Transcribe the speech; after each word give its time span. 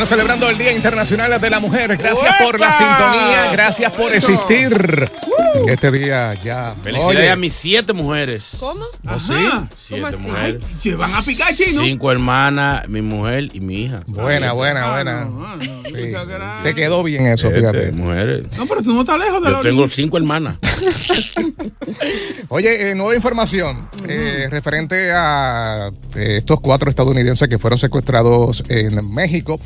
Bueno, 0.00 0.08
celebrando 0.08 0.48
el 0.48 0.56
Día 0.56 0.72
Internacional 0.72 1.38
de 1.38 1.50
la 1.50 1.60
Mujer. 1.60 1.94
Gracias 1.98 2.34
por 2.42 2.58
la 2.58 2.72
sintonía, 2.72 3.52
gracias 3.52 3.92
por 3.92 4.10
existir. 4.14 5.10
En 5.56 5.68
este 5.68 5.90
día 5.90 6.32
ya. 6.42 6.74
Felicidades 6.82 7.18
Oye, 7.18 7.28
a 7.28 7.36
mis 7.36 7.52
siete 7.52 7.92
mujeres. 7.92 8.56
¿Cómo? 8.60 8.82
¿oh, 8.82 9.20
sí? 9.20 9.34
Siete 9.74 10.16
mujeres. 10.16 10.62
Se 10.80 10.94
van 10.94 11.12
a 11.14 11.20
picar 11.20 11.54
chino. 11.54 11.82
Cinco 11.82 12.10
hermanas, 12.10 12.88
mi 12.88 13.02
mujer 13.02 13.50
y 13.52 13.60
mi 13.60 13.82
hija. 13.82 14.00
Buena, 14.06 14.52
buena, 14.52 14.84
Ah, 14.84 14.90
buena. 14.90 15.24
no, 15.26 15.44
ah, 15.44 15.56
no, 15.56 15.62
Sí. 15.62 15.90
era- 15.94 16.62
Te 16.62 16.74
quedó 16.74 17.02
bien 17.02 17.26
eso, 17.26 17.50
fíjate. 17.50 17.92
mujeres. 17.92 18.46
No, 18.56 18.64
pero 18.64 18.82
tú 18.82 18.94
no 18.94 19.00
estás 19.00 19.18
lejos 19.18 19.42
de 19.42 19.50
la 19.50 19.58
Yo 19.58 19.62
tengo 19.62 19.82
orilla. 19.82 19.94
cinco 19.96 20.16
hermanas. 20.16 20.56
Oye, 22.48 22.90
eh, 22.90 22.94
nueva 22.94 23.14
información 23.14 23.88
eh, 24.08 24.46
referente 24.50 25.12
a 25.12 25.90
eh, 26.14 26.36
estos 26.38 26.60
cuatro 26.60 26.88
estadounidenses 26.88 27.48
que 27.48 27.58
fueron 27.58 27.78
secuestrados 27.78 28.62
en 28.68 29.12
México. 29.12 29.60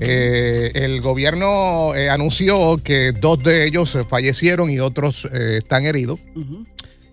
Eh, 0.00 0.70
el 0.74 1.00
gobierno 1.00 1.94
eh, 1.94 2.10
anunció 2.10 2.76
que 2.78 3.12
dos 3.12 3.42
de 3.42 3.66
ellos 3.66 3.94
eh, 3.94 4.04
fallecieron 4.08 4.70
y 4.70 4.78
otros 4.78 5.26
eh, 5.32 5.58
están 5.58 5.84
heridos. 5.86 6.20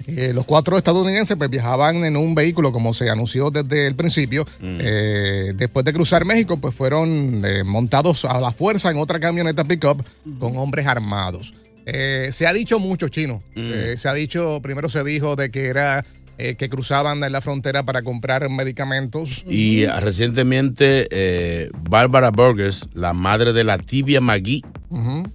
Eh, 0.07 0.33
los 0.33 0.45
cuatro 0.45 0.77
estadounidenses 0.77 1.35
pues, 1.35 1.49
viajaban 1.49 2.05
en 2.05 2.15
un 2.15 2.35
vehículo, 2.35 2.71
como 2.71 2.93
se 2.93 3.09
anunció 3.09 3.49
desde 3.49 3.87
el 3.87 3.95
principio. 3.95 4.45
Eh, 4.61 5.51
después 5.55 5.83
de 5.83 5.93
cruzar 5.93 6.25
México, 6.25 6.57
pues 6.57 6.75
fueron 6.75 7.43
eh, 7.43 7.63
montados 7.63 8.23
a 8.25 8.39
la 8.39 8.51
fuerza 8.51 8.91
en 8.91 8.97
otra 8.97 9.19
camioneta 9.19 9.63
pickup 9.63 10.03
con 10.39 10.55
hombres 10.57 10.85
armados. 10.85 11.53
Se 11.85 12.47
ha 12.47 12.53
dicho 12.53 12.79
mucho, 12.79 13.09
chino. 13.09 13.41
Eh, 13.55 13.95
se 13.97 14.07
ha 14.07 14.13
dicho, 14.13 14.59
primero 14.61 14.89
se 14.89 15.03
dijo 15.03 15.35
de 15.35 15.49
que 15.51 15.67
era 15.67 16.03
eh, 16.37 16.55
que 16.55 16.69
cruzaban 16.69 17.23
en 17.23 17.31
la 17.31 17.41
frontera 17.41 17.83
para 17.85 18.01
comprar 18.01 18.49
medicamentos. 18.49 19.43
Y 19.49 19.85
ah, 19.85 19.99
recientemente, 19.99 21.07
eh, 21.11 21.69
Bárbara 21.89 22.31
Burgers, 22.31 22.89
la 22.93 23.13
madre 23.13 23.53
de 23.53 23.63
la 23.63 23.77
tibia 23.77 24.21
Magui, 24.21 24.63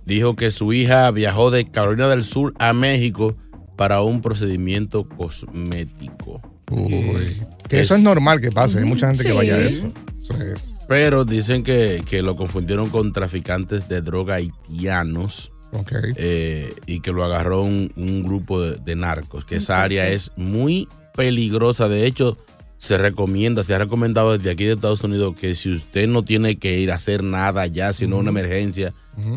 dijo 0.07 0.37
que 0.37 0.51
su 0.51 0.73
hija 0.73 1.11
viajó 1.11 1.51
de 1.51 1.65
Carolina 1.65 2.09
del 2.09 2.25
Sur 2.25 2.55
a 2.59 2.73
México 2.73 3.37
para 3.77 4.03
un 4.03 4.21
procedimiento 4.23 5.09
cosmético. 5.09 6.41
Uy. 6.71 7.43
Que 7.69 7.81
eso 7.81 7.95
Es- 7.95 8.01
es 8.01 8.03
normal 8.03 8.41
que 8.41 8.51
pase. 8.53 8.79
Hay 8.79 8.85
mucha 8.85 9.09
gente 9.09 9.25
que 9.25 9.33
vaya 9.33 9.57
a 9.57 9.61
eso. 9.61 9.93
Sí. 10.19 10.35
Pero 10.89 11.25
dicen 11.25 11.63
que, 11.63 12.03
que 12.09 12.23
lo 12.23 12.37
confundieron 12.37 12.89
con 12.91 13.13
traficantes 13.13 13.89
de 13.89 14.01
droga 14.03 14.37
haitianos 14.37 15.53
Eh, 16.17 16.75
y 16.87 17.01
que 17.01 17.13
lo 17.13 17.25
agarró 17.25 17.63
un, 17.63 17.93
un 17.97 18.23
grupo 18.23 18.61
de, 18.61 18.77
de 18.77 18.97
narcos, 18.97 19.45
que 19.45 19.57
esa 19.57 19.83
área 19.83 20.09
es 20.09 20.33
muy 20.37 20.89
peligrosa. 21.15 21.89
De 21.89 22.07
hecho, 22.07 22.37
se 22.81 22.97
recomienda, 22.97 23.63
se 23.63 23.75
ha 23.75 23.79
recomendado 23.79 24.37
desde 24.37 24.51
aquí 24.51 24.65
de 24.65 24.73
Estados 24.73 25.05
Unidos 25.05 25.37
que 25.37 25.55
si 25.55 25.73
usted 25.75 26.09
no 26.09 26.23
tiene 26.23 26.59
que 26.59 26.79
ir 26.79 26.91
a 26.91 26.95
hacer 26.95 27.23
nada 27.23 27.67
ya, 27.67 27.93
sino 27.93 28.17
una 28.17 28.31
emergencia, 28.31 28.95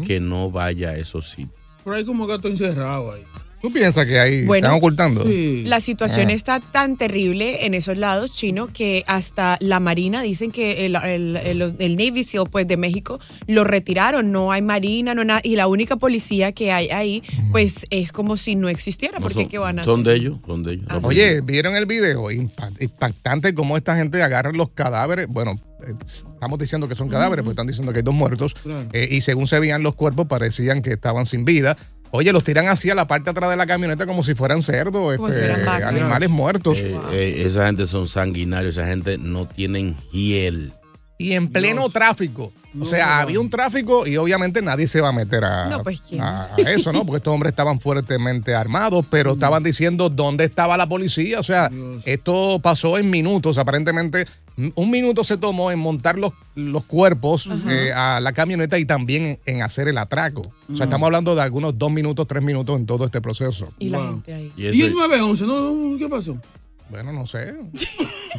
que 0.07 0.21
no 0.21 0.49
vaya 0.49 0.91
a 0.91 0.97
esos 0.97 1.29
sitios. 1.29 1.59
Por 1.83 1.94
ahí 1.94 2.05
como 2.05 2.25
gato 2.25 2.47
encerrado 2.47 3.11
ahí. 3.11 3.23
¿Tú 3.63 3.72
piensas 3.72 4.06
que 4.06 4.19
ahí 4.19 4.46
Bueno, 4.46 4.68
están 4.68 4.78
ocultando? 4.78 5.24
Sí. 5.25 5.63
La 5.66 5.79
situación 5.79 6.28
Ah. 6.29 6.34
está 6.34 6.59
tan 6.59 6.97
terrible 6.97 7.66
en 7.66 7.74
esos 7.74 7.97
lados, 7.97 8.35
chino, 8.35 8.68
que 8.74 9.06
hasta 9.07 9.56
la 9.62 9.79
Marina 9.79 10.22
dicen 10.22 10.51
que 10.51 10.85
el, 10.85 10.97
el- 10.97 11.38
el- 11.38 11.75
el 11.79 11.96
Navy 11.96 12.25
SEAL 12.25 12.50
pues, 12.51 12.68
de 12.68 12.75
México 12.75 13.22
lo 13.47 13.63
retiraron. 13.63 14.34
No 14.34 14.51
hay 14.51 14.62
Marina, 14.62 15.16
no 15.16 15.24
nada. 15.24 15.40
Y 15.46 15.56
la 15.56 15.68
única 15.68 15.96
policía 15.96 16.51
que 16.51 16.74
hay 16.74 16.90
ahí, 16.90 17.24
pues 17.53 17.85
es 17.90 18.12
como 18.12 18.35
si 18.35 18.56
no 18.56 18.68
existiera. 18.68 19.19
No 19.19 19.22
porque 19.22 19.34
son, 19.35 19.47
¿qué 19.47 19.57
van 19.57 19.80
a 19.80 19.85
son 19.85 20.01
hacer? 20.01 20.12
de 20.12 20.19
ellos, 20.19 20.40
son 20.45 20.63
de 20.63 20.74
ellos. 20.74 20.85
Ah, 20.90 21.00
Oye, 21.01 21.40
¿vieron 21.40 21.78
el 21.78 21.85
video? 21.85 22.31
Impa- 22.31 22.74
Impactante 22.81 23.53
cómo 23.53 23.78
esta 23.78 23.95
gente 23.95 24.22
agarra 24.22 24.51
los 24.51 24.72
cadáveres. 24.72 25.28
Bueno, 25.30 25.57
eh, 25.88 25.94
estamos 26.06 26.59
diciendo 26.59 26.90
que 26.90 26.97
son 26.97 27.07
cadáveres, 27.07 27.44
porque 27.45 27.53
están 27.53 27.68
diciendo 27.68 27.94
que 27.94 28.00
hay 28.00 28.03
dos 28.03 28.13
muertos. 28.13 28.56
Claro. 28.56 28.90
Eh, 28.91 29.07
y 29.09 29.22
según 29.22 29.47
se 29.47 29.57
veían 29.62 29.84
los 29.84 29.95
cuerpos, 29.95 30.28
parecían 30.28 30.81
que 30.81 30.90
estaban 30.91 31.25
sin 31.25 31.45
vida. 31.45 31.78
Oye, 32.16 32.31
los 32.31 32.44
tiran 32.44 32.68
hacia 32.68 32.94
la 32.94 33.07
parte 33.07 33.25
de 33.25 33.31
atrás 33.31 33.50
de 33.50 33.57
la 33.57 33.66
camioneta 33.66 34.06
como 34.06 34.24
si 34.24 34.35
fueran 34.35 34.62
cerdos, 34.62 35.13
este, 35.16 35.18
fueran 35.18 35.68
animales 35.84 36.29
muertos. 36.29 36.78
Eh, 36.78 36.96
eh, 37.12 37.44
esa 37.44 37.66
gente 37.66 37.88
son 37.88 38.07
sanguinarios, 38.07 38.78
esa 38.78 38.85
gente 38.88 39.18
no 39.18 39.47
tienen 39.47 39.97
hiel. 40.12 40.74
y 41.18 41.34
en 41.34 41.47
pleno 41.51 41.81
Dios. 41.81 41.94
tráfico. 41.94 42.51
O 42.79 42.85
sea, 42.85 43.06
no. 43.06 43.12
había 43.22 43.40
un 43.40 43.50
tráfico 43.50 44.06
y 44.07 44.18
obviamente 44.18 44.62
nadie 44.62 44.88
se 44.88 45.00
va 45.00 45.09
a 45.09 45.12
meter 45.12 45.44
a, 45.46 45.69
No, 45.69 45.84
pues, 45.84 46.01
a- 46.19 46.50
a 46.56 46.62
eso, 46.72 46.91
¿no? 46.91 47.06
Porque 47.06 47.18
estos 47.18 47.34
hombres 47.34 47.51
estaban 47.51 47.79
fuertemente 47.79 48.53
armados, 48.56 49.06
pero 49.09 49.34
estaban 49.34 49.63
diciendo 49.63 50.09
dónde 50.09 50.44
estaba 50.44 50.75
la 50.75 50.88
policía. 50.90 51.40
O 51.40 51.44
sea, 51.44 51.69
Dios. 51.69 52.01
esto 52.06 52.59
pasó 52.62 52.97
en 52.97 53.09
minutos. 53.12 53.57
Aparentemente, 53.59 54.25
un 54.75 54.89
minuto 54.91 55.23
se 55.23 55.37
tomó 55.37 55.71
en 55.71 55.79
montar 55.79 56.17
los, 56.17 56.31
los 56.55 56.83
cuerpos 56.85 57.49
eh, 57.69 57.91
a 57.95 58.19
la 58.21 58.33
camioneta 58.33 58.77
y 58.79 58.85
también 58.85 59.25
en, 59.25 59.39
en 59.45 59.61
hacer 59.63 59.87
el 59.87 59.97
atraco. 59.97 60.41
O 60.71 60.75
sea, 60.75 60.85
estamos 60.85 61.05
hablando 61.07 61.35
de 61.35 61.41
algunos 61.41 61.77
dos 61.77 61.91
minutos, 61.91 62.27
tres 62.27 62.43
minutos 62.43 62.75
en 62.77 62.85
todo 62.85 63.05
este 63.05 63.19
proceso. 63.21 63.69
Y 63.79 63.89
la 63.89 63.99
Wow. 63.99 64.07
gente 64.11 64.33
ahí. 64.33 64.51
Y 64.55 64.81
el 64.81 64.93
911, 64.93 65.45
¿no? 65.45 65.97
¿Qué 65.97 66.07
pasó? 66.09 66.37
Bueno, 66.89 67.11
no 67.13 67.25
sé. 67.25 67.55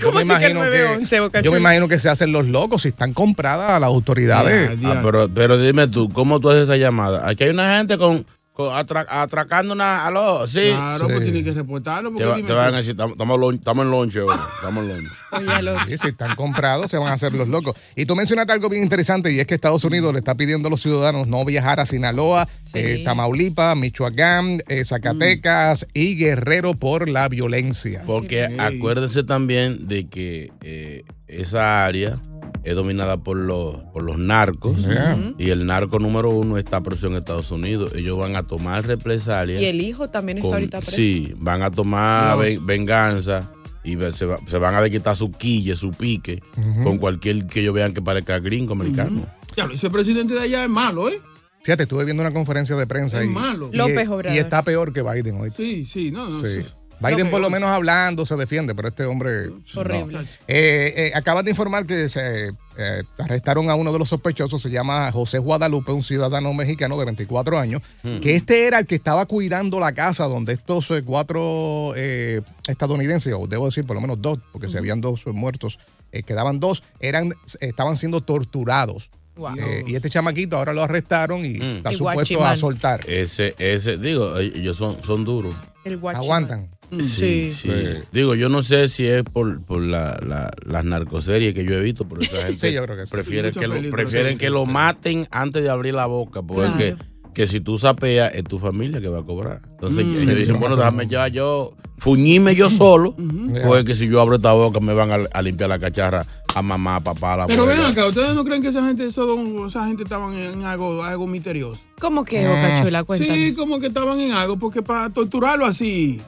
Yo 0.00 0.06
¿Cómo 0.12 0.25
me 0.25 0.32
así 0.34 0.41
que 0.41 0.47
el 0.47 0.52
imagino 0.52 0.60
911, 0.64 1.20
Boca 1.20 1.38
yo 1.41 1.50
me 1.50 1.58
Chula? 1.58 1.60
imagino 1.60 1.88
que 1.88 1.98
se 1.98 2.08
hacen 2.08 2.32
los 2.32 2.46
locos 2.46 2.82
si 2.82 2.88
están 2.88 3.12
compradas 3.12 3.70
a 3.70 3.81
las 3.81 3.86
autoridades. 3.88 4.70
Ah, 4.84 5.00
pero, 5.02 5.28
pero 5.28 5.56
dime 5.58 5.86
tú, 5.88 6.08
¿cómo 6.10 6.41
tú 6.41 6.50
haces 6.50 6.64
esa 6.64 6.76
llamada? 6.76 7.28
Aquí 7.28 7.44
hay 7.44 7.50
una 7.50 7.76
gente 7.78 7.96
con, 7.98 8.26
atracando 8.56 9.75
una. 9.75 10.06
¿Aló? 10.06 10.47
Sí. 10.47 10.70
Claro, 10.72 11.06
Sí. 11.09 11.12
pues 11.12 11.25
tiene 11.25 11.44
que 11.44 11.53
reportarlo. 11.53 12.12
Te, 12.15 12.25
va- 12.25 12.38
van 12.38 12.75
a 12.75 12.76
decir, 12.79 12.93
estamos, 12.93 13.17
en 13.19 13.90
lonche. 13.90 14.20
Estamos 14.20 14.84
en 14.84 14.88
lonche. 14.90 15.99
Si 15.99 16.06
están 16.08 16.37
comprados, 16.37 16.90
se 16.90 16.99
van 16.99 17.08
a 17.08 17.12
hacer 17.14 17.32
los 17.34 17.49
locos. 17.49 17.75
Y 17.96 18.06
tú 18.06 18.14
mencionaste 18.17 18.52
algo 18.52 18.69
bien 18.69 18.82
interesante 18.82 19.32
y 19.32 19.40
es 19.40 19.46
que 19.46 19.55
Estados 19.55 19.82
Unidos 19.84 20.12
le 20.12 20.19
está 20.19 20.34
pidiendo 20.37 20.69
a 20.69 20.70
los 20.70 20.81
ciudadanos 20.82 21.26
no 21.26 21.44
viajar 21.44 21.81
a 21.81 21.87
Sinaloa, 21.87 22.49
Sí. 22.64 22.73
eh, 22.79 23.02
Tamaulipas, 23.05 23.76
Michoacán, 23.76 24.61
eh, 24.69 24.84
Zacatecas 24.84 25.87
y 25.94 26.17
Guerrero 26.17 26.75
por 26.75 27.08
la 27.08 27.29
violencia. 27.29 28.02
Porque 28.06 28.46
Sí. 28.49 28.55
acuérdense 28.58 29.25
también 29.25 29.88
de 29.88 30.08
que 30.08 30.52
eh, 30.62 31.05
esa 31.26 31.84
área 31.84 32.19
es 32.64 32.75
dominada 32.75 33.19
por 33.19 33.37
los, 33.37 33.76
por 33.93 34.02
los 34.02 34.19
narcos. 34.19 34.84
Yeah. 34.87 35.34
Y 35.38 35.50
el 35.50 35.66
narco 35.66 35.99
número 35.99 36.31
uno 36.31 36.56
está 36.58 36.81
preso 36.82 37.06
en 37.06 37.14
Estados 37.16 37.50
Unidos. 37.50 37.93
Ellos 37.94 38.19
van 38.19 38.37
a 38.37 38.43
tomar 38.44 38.87
represalias. 38.87 39.61
Y 39.61 39.66
el 39.66 39.81
hijo 39.81 40.08
también 40.11 40.38
está 40.38 40.49
con- 40.49 40.55
ahorita 40.56 40.78
preso. 40.78 40.93
Sí, 40.93 41.34
van 41.38 41.62
a 41.62 41.70
tomar 41.70 42.38
venganza 42.62 43.50
y 43.84 43.96
se, 44.14 44.25
va- 44.26 44.38
se 44.46 44.58
van 44.58 44.75
a 44.75 44.88
quitar 44.88 45.14
su 45.14 45.31
quille, 45.31 45.76
su 45.76 45.90
pique, 45.90 46.43
con 46.82 46.96
cualquier 46.99 47.46
que 47.46 47.61
ellos 47.61 47.75
vean 47.75 47.93
que 47.93 48.00
parezca 48.02 48.38
gringo 48.38 48.72
americano. 48.72 49.26
Ya, 49.56 49.69
ese 49.72 49.90
presidente 49.90 50.34
de 50.34 50.40
allá 50.40 50.64
es 50.64 50.70
malo, 50.70 51.08
¿eh? 51.10 51.20
Fíjate, 51.62 51.84
estuve 51.84 52.05
viendo 52.05 52.22
una 52.22 52.32
conferencia 52.32 52.76
de 52.76 52.87
prensa 52.87 53.20
Es 53.20 53.26
y, 53.26 53.28
malo. 53.28 53.70
y- 53.72 53.76
López 53.76 54.05
y 54.05 54.08
Obrador. 54.12 54.38
está 54.38 54.62
peor 54.62 54.93
que 54.93 55.02
Biden 55.02 55.40
hoy. 55.40 55.50
Sí, 55.56 55.87
sí, 55.87 56.10
no, 56.10 56.28
no. 56.28 56.40
Sí. 56.43 56.62
sí. 56.62 56.67
Biden 57.00 57.31
por 57.31 57.41
lo 57.41 57.50
menos 57.50 57.69
hablando 57.70 58.25
se 58.26 58.37
defiende, 58.37 58.75
pero 58.75 58.88
este 58.88 59.05
hombre... 59.05 59.50
Horrible. 59.75 60.20
Eh, 60.49 60.93
eh, 60.96 61.12
acaban 61.14 61.44
de 61.44 61.50
informar 61.50 61.87
que 61.87 62.08
se 62.08 62.49
eh, 62.76 63.02
arrestaron 63.19 63.70
a 63.70 63.75
uno 63.75 63.93
de 63.93 63.99
los 63.99 64.08
sospechosos, 64.08 64.61
se 64.62 64.70
llama 64.70 65.11
José 65.12 65.38
Guadalupe, 65.38 65.93
un 65.93 66.02
ciudadano 66.02 66.52
mexicano 66.55 66.96
de 66.99 67.05
24 67.05 67.58
años, 67.58 67.82
que 68.23 68.35
este 68.37 68.67
era 68.67 68.79
el 68.79 68.87
que 68.87 68.94
estaba 68.94 69.26
cuidando 69.26 69.79
la 69.81 69.93
casa 69.93 70.25
donde 70.25 70.55
estos 70.55 70.91
eh, 70.91 71.02
cuatro 71.05 71.93
eh, 71.96 72.41
estadounidenses, 72.67 73.32
o 73.38 73.46
debo 73.46 73.67
decir 73.67 73.85
por 73.85 73.94
lo 73.96 74.00
menos 74.00 74.20
dos, 74.20 74.38
porque 74.52 74.69
se 74.69 74.79
habían 74.79 75.00
dos 75.00 75.26
muertos, 75.26 75.79
eh, 76.12 76.23
quedaban 76.23 76.61
dos, 76.61 76.82
eran, 77.00 77.32
estaban 77.61 77.96
siendo 77.96 78.20
torturados. 78.20 79.11
Wow. 79.37 79.56
Eh, 79.58 79.82
y 79.88 79.96
este 79.96 80.11
chamaquito 80.11 80.56
ahora 80.56 80.73
lo 80.73 80.85
arrestaron 80.85 81.44
y 81.44 81.55
Mm. 81.58 81.76
está 81.79 81.93
Y 81.93 81.96
supuesto 81.96 82.35
guachimán. 82.35 82.52
a 82.52 82.56
soltar. 82.56 83.00
Ese, 83.11 83.56
ese, 83.58 83.99
digo, 83.99 84.38
ellos 84.38 84.76
son, 84.76 85.02
son 85.02 85.25
duros. 85.25 85.55
El. 85.85 85.94
Aguantan. 85.94 86.69
Sí, 87.02 87.50
sí, 87.52 87.69
Sí. 87.70 87.75
Digo, 88.12 88.35
yo 88.35 88.49
no 88.49 88.62
sé 88.62 88.88
si 88.88 89.06
es 89.06 89.23
por, 89.25 89.62
por 89.62 89.81
la, 89.82 90.19
la- 90.26 90.50
las 90.67 90.85
narcoseries 90.85 91.55
que 91.55 91.64
yo 91.64 91.75
he 91.75 91.81
visto, 91.81 92.06
pero 92.08 92.20
esa 92.23 92.37
gente 92.46 92.69
Sí, 92.69 92.75
yo 92.75 92.82
creo 92.85 92.96
que 92.96 93.06
sí. 93.06 93.11
prefiere 93.12 93.52
que 93.52 93.67
lo, 93.67 93.91
prefieren 93.91 94.32
sí, 94.35 94.38
que 94.38 94.46
sí, 94.46 94.52
lo 94.52 94.64
sí. 94.67 94.73
maten 94.73 95.26
antes 95.31 95.62
de 95.62 95.70
abrir 95.70 95.94
la 95.94 96.06
boca, 96.06 96.43
porque 96.43 96.94
Claro. 96.94 96.96
que 97.35 97.46
si 97.46 97.61
tú 97.61 97.79
sapeas 97.79 98.32
es 98.35 98.44
tu 98.44 98.58
familia 98.58 99.00
que 99.00 99.08
va 99.08 99.20
a 99.20 99.25
cobrar. 99.25 99.61
Entonces 99.73 100.05
Mm. 100.06 100.14
Sí, 100.14 100.26
dicen, 100.35 100.61
bueno, 100.61 100.76
déjame 100.76 101.06
ya 101.06 101.26
yo 101.29 101.73
fuñirme 101.99 102.55
yo 102.55 102.69
solo, 102.70 103.14
Ya. 103.19 103.62
porque 103.67 103.85
que 103.85 103.94
si 103.96 104.08
yo 104.08 104.20
abro 104.20 104.37
esta 104.37 104.52
boca 104.52 104.79
me 104.81 104.93
van 104.94 105.11
a, 105.11 105.19
a 105.32 105.43
limpiar 105.43 105.70
la 105.70 105.79
cacharra 105.79 106.26
a 106.55 106.61
mamá, 106.62 106.96
a 106.96 107.00
papá, 107.00 107.32
a 107.35 107.37
la 107.38 107.46
Pero 107.46 107.67
ven 107.67 107.81
acá, 107.81 108.06
¿ustedes 108.06 108.35
no 108.35 108.44
creen 108.44 108.62
que 108.62 108.69
esa 108.69 108.85
gente, 108.87 109.06
eso- 109.06 109.67
esa 109.67 109.87
gente 109.87 110.02
estaban 110.05 110.35
en 110.37 110.64
algo, 110.64 111.02
algo 111.02 111.26
misterioso? 111.26 111.81
¿Cómo 111.99 112.25
que, 112.25 112.46
Boca 112.46 112.82
Chula? 112.82 113.02
Cuéntame. 113.05 113.35
Sí, 113.49 113.55
como 113.55 113.81
que 113.81 113.87
estaban 113.88 114.20
en 114.20 114.32
algo, 114.32 114.56
porque 114.58 114.82
para 114.82 115.08
torturarlo 115.11 115.64
así, 115.67 116.20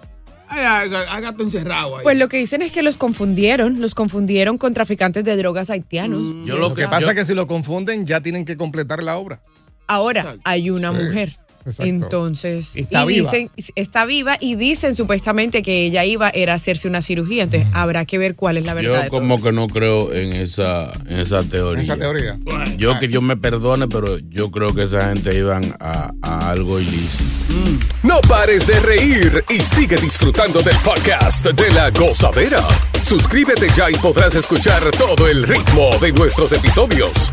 gato 1.21 1.43
encerrado 1.43 1.97
ahí. 1.99 2.03
Pues 2.03 2.17
lo 2.19 2.29
que 2.29 2.37
dicen 2.39 2.63
es 2.63 2.73
que 2.73 2.83
los 2.83 2.97
confundieron, 2.97 3.81
los 3.81 3.95
confundieron 3.95 4.59
con 4.59 4.75
traficantes 4.75 5.25
de 5.25 5.37
drogas 5.37 5.71
haitianos. 5.71 6.21
Mm. 6.21 6.45
Yo 6.47 6.57
Lo 6.57 6.69
lo 6.69 6.75
que 6.75 6.85
pasa 6.85 7.01
yo- 7.01 7.09
es 7.11 7.15
que 7.15 7.25
si 7.25 7.35
lo 7.35 7.47
confunden 7.47 8.07
ya 8.07 8.21
tienen 8.21 8.45
que 8.45 8.57
completar 8.57 9.03
la 9.03 9.17
obra. 9.17 9.41
Ahora 9.87 10.37
hay 10.45 10.71
una 10.71 10.93
Sí, 10.97 11.05
mujer. 11.05 11.37
Exacto. 11.71 11.85
Entonces, 11.85 12.71
Y 12.75 12.83
está 12.83 13.05
viva. 13.05 13.31
dicen, 13.31 13.51
está 13.75 14.05
viva 14.07 14.37
y 14.41 14.55
dicen 14.55 14.97
supuestamente 14.97 15.63
que 15.63 15.87
ella 15.87 16.05
iba 16.05 16.31
era 16.31 16.53
a 16.53 16.57
hacerse 16.57 16.89
una 16.89 17.03
cirugía. 17.03 17.45
Entonces, 17.45 17.69
habrá 17.73 18.05
que 18.05 18.19
ver 18.19 18.35
cuál 18.37 18.57
es 18.57 18.65
la 18.65 18.75
verdad. 18.75 19.05
Yo 19.05 19.11
como 19.11 19.43
que 19.43 19.53
no 19.53 19.69
creo 19.69 20.13
en 20.13 20.33
esa, 20.33 20.93
en 21.07 21.19
esa 21.19 21.43
teoría. 21.45 21.85
Esa 21.85 21.97
teoría. 21.97 22.39
Yo 22.77 22.99
que 22.99 23.09
Dios 23.09 23.23
me 23.23 23.37
perdone, 23.37 23.89
pero 23.89 24.19
yo 24.19 24.51
creo 24.51 24.75
que 24.75 24.85
esa 24.85 25.09
gente 25.11 25.37
iban 25.37 25.75
a, 25.81 26.11
a 26.23 26.51
algo 26.51 26.81
ilícito. 26.81 27.25
No 28.03 28.21
pares 28.23 28.67
de 28.67 28.79
reír 28.81 29.45
y 29.49 29.63
sigue 29.63 29.97
disfrutando 29.97 30.63
del 30.63 30.77
podcast 30.79 31.47
de 31.47 31.71
la 31.73 31.91
gozadera. 31.91 32.61
Suscríbete 33.03 33.69
ya 33.75 33.91
y 33.91 33.95
podrás 33.95 34.35
escuchar 34.35 34.83
todo 34.93 35.29
el 35.29 35.43
ritmo 35.47 35.97
de 36.01 36.13
nuestros 36.13 36.53
episodios. 36.53 37.33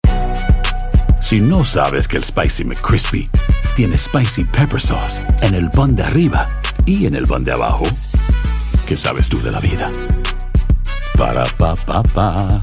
Si 1.21 1.39
no 1.39 1.63
sabes 1.63 2.07
que 2.07 2.17
el 2.17 2.23
Spicy 2.23 2.63
McCrispy 2.65 3.29
tiene 3.75 3.97
Spicy 3.97 4.43
Pepper 4.43 4.81
Sauce 4.81 5.21
en 5.41 5.53
el 5.53 5.69
pan 5.71 5.95
de 5.95 6.03
arriba 6.03 6.47
y 6.85 7.05
en 7.05 7.15
el 7.15 7.27
pan 7.27 7.43
de 7.43 7.53
abajo, 7.53 7.83
¿qué 8.85 8.97
sabes 8.97 9.29
tú 9.29 9.41
de 9.41 9.51
la 9.51 9.59
vida? 9.59 9.91
Para, 11.17 11.43
pa, 11.57 11.75
pa, 11.75 12.03
pa. 12.03 12.61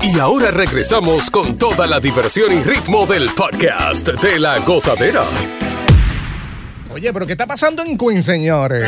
Y 0.00 0.18
ahora 0.18 0.50
regresamos 0.50 1.30
con 1.30 1.58
toda 1.58 1.86
la 1.86 2.00
diversión 2.00 2.52
y 2.52 2.62
ritmo 2.62 3.06
del 3.06 3.30
podcast 3.30 4.08
de 4.08 4.38
la 4.38 4.58
gozadera. 4.60 5.24
Oye, 6.94 7.12
pero 7.12 7.26
¿qué 7.26 7.32
está 7.32 7.46
pasando 7.46 7.82
en 7.84 7.96
Queens, 7.96 8.24
señores? 8.24 8.82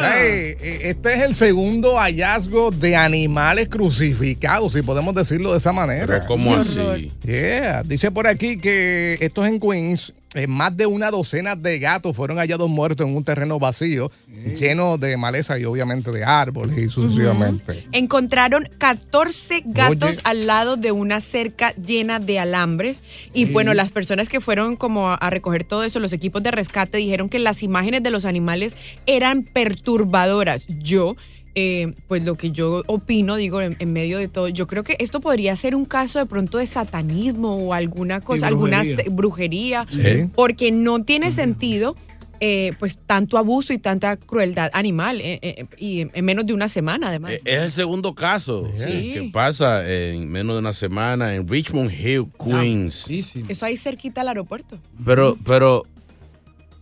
Hey, 0.00 0.54
eh, 0.60 0.78
este 0.84 1.14
es 1.14 1.22
el 1.22 1.34
segundo 1.34 1.96
hallazgo 1.96 2.70
de 2.70 2.96
animales 2.96 3.68
crucificados, 3.68 4.72
si 4.72 4.82
podemos 4.82 5.14
decirlo 5.14 5.52
de 5.52 5.58
esa 5.58 5.72
manera. 5.72 6.06
Pero 6.06 6.26
Qué 6.36 6.54
así. 6.54 7.12
Yeah. 7.24 7.82
Dice 7.82 8.10
por 8.10 8.26
aquí 8.26 8.56
que 8.56 9.18
esto 9.20 9.44
es 9.44 9.52
en 9.52 9.60
Queens. 9.60 10.12
Eh, 10.34 10.46
más 10.46 10.76
de 10.76 10.86
una 10.86 11.10
docena 11.10 11.56
de 11.56 11.80
gatos 11.80 12.14
fueron 12.14 12.38
hallados 12.38 12.70
muertos 12.70 13.04
en 13.04 13.16
un 13.16 13.24
terreno 13.24 13.58
vacío, 13.58 14.12
lleno 14.56 14.96
de 14.96 15.16
maleza 15.16 15.58
y 15.58 15.64
obviamente 15.64 16.12
de 16.12 16.22
árboles 16.22 16.78
y 16.78 16.88
sucesivamente. 16.88 17.84
Encontraron 17.90 18.68
14 18.78 19.62
gatos 19.66 20.10
Oye. 20.10 20.20
al 20.22 20.46
lado 20.46 20.76
de 20.76 20.92
una 20.92 21.20
cerca 21.20 21.74
llena 21.74 22.20
de 22.20 22.38
alambres. 22.38 23.02
Y 23.34 23.46
bueno, 23.46 23.74
las 23.74 23.90
personas 23.90 24.28
que 24.28 24.40
fueron 24.40 24.76
como 24.76 25.10
a, 25.10 25.16
a 25.16 25.30
recoger 25.30 25.64
todo 25.64 25.82
eso, 25.82 25.98
los 25.98 26.12
equipos 26.12 26.42
de 26.44 26.52
rescate, 26.52 26.98
dijeron 26.98 27.28
que 27.28 27.40
las 27.40 27.64
imágenes 27.64 28.02
de 28.04 28.10
los 28.10 28.24
animales 28.24 28.76
eran 29.06 29.42
perturbadoras. 29.42 30.64
Yo. 30.68 31.16
Eh, 31.54 31.92
pues 32.08 32.24
lo 32.24 32.36
que 32.36 32.50
yo 32.52 32.82
opino, 32.86 33.36
digo, 33.36 33.60
en, 33.60 33.76
en 33.78 33.92
medio 33.92 34.18
de 34.18 34.28
todo, 34.28 34.48
yo 34.48 34.66
creo 34.66 34.84
que 34.84 34.96
esto 35.00 35.20
podría 35.20 35.54
ser 35.56 35.74
un 35.74 35.84
caso 35.84 36.18
de 36.18 36.26
pronto 36.26 36.58
de 36.58 36.66
satanismo 36.66 37.56
o 37.56 37.74
alguna 37.74 38.20
cosa, 38.20 38.46
alguna 38.46 38.82
brujería. 39.10 39.86
Sí. 39.90 40.30
porque 40.34 40.70
no 40.72 41.02
tiene 41.04 41.32
sentido 41.32 41.96
eh, 42.42 42.72
pues 42.78 42.98
tanto 43.06 43.36
abuso 43.36 43.74
y 43.74 43.78
tanta 43.78 44.16
crueldad 44.16 44.70
animal 44.72 45.20
eh, 45.20 45.38
eh, 45.42 45.66
y 45.76 46.00
en, 46.00 46.10
en 46.14 46.24
menos 46.24 46.46
de 46.46 46.54
una 46.54 46.68
semana 46.68 47.08
además. 47.08 47.32
Eh, 47.32 47.40
Es 47.44 47.60
el 47.62 47.70
segundo 47.70 48.14
caso 48.14 48.66
Sí. 48.74 49.10
que 49.12 49.30
pasa 49.30 49.86
en 49.92 50.26
menos 50.30 50.54
de 50.54 50.60
una 50.60 50.72
semana 50.72 51.34
en 51.34 51.46
Richmond 51.46 51.90
Hill, 51.92 52.28
Queens. 52.42 52.94
Sí, 52.94 53.22
sí. 53.22 53.44
Eso 53.48 53.66
ahí 53.66 53.76
cerquita 53.76 54.22
al 54.22 54.28
aeropuerto. 54.28 54.78
Pero, 55.04 55.36
pero, 55.44 55.84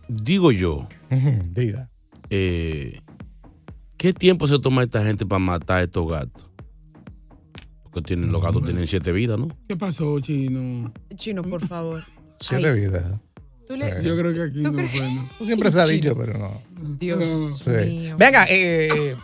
digo 0.07 0.51
yo, 0.53 0.87
Diga. 1.53 1.89
eh, 2.29 3.01
¿qué 3.99 4.13
tiempo 4.13 4.47
se 4.47 4.57
toma 4.57 4.81
esta 4.81 5.03
gente 5.03 5.25
para 5.27 5.37
matar 5.39 5.77
a 5.77 5.83
estos 5.83 6.09
gatos? 6.09 6.49
Porque 7.83 8.01
tienen, 8.01 8.31
los 8.31 8.41
gatos 8.41 8.63
tienen 8.63 8.87
siete 8.87 9.11
vidas, 9.11 9.37
¿no? 9.39 9.49
¿Qué 9.67 9.75
pasó, 9.75 10.19
chino? 10.19 10.91
Chino, 11.15 11.43
por 11.43 11.65
favor. 11.67 12.03
Siete 12.39 12.67
Ay, 12.69 12.79
vidas. 12.79 13.13
tú 13.67 13.75
le- 13.75 14.01
Yo 14.03 14.17
creo 14.17 14.33
que 14.33 14.41
aquí 14.43 14.63
¿Tú 14.63 14.71
no 14.71 14.73
crees? 14.73 14.91
fue, 14.91 15.13
¿no? 15.13 15.29
Eso 15.35 15.45
siempre 15.45 15.71
se 15.71 15.79
ha 15.81 15.85
dicho, 15.85 16.15
pero 16.17 16.37
no. 16.39 16.61
Dios 16.97 17.59
Sí. 17.63 17.69
mío. 17.85 18.15
Venga, 18.17 18.45
eh, 18.49 19.15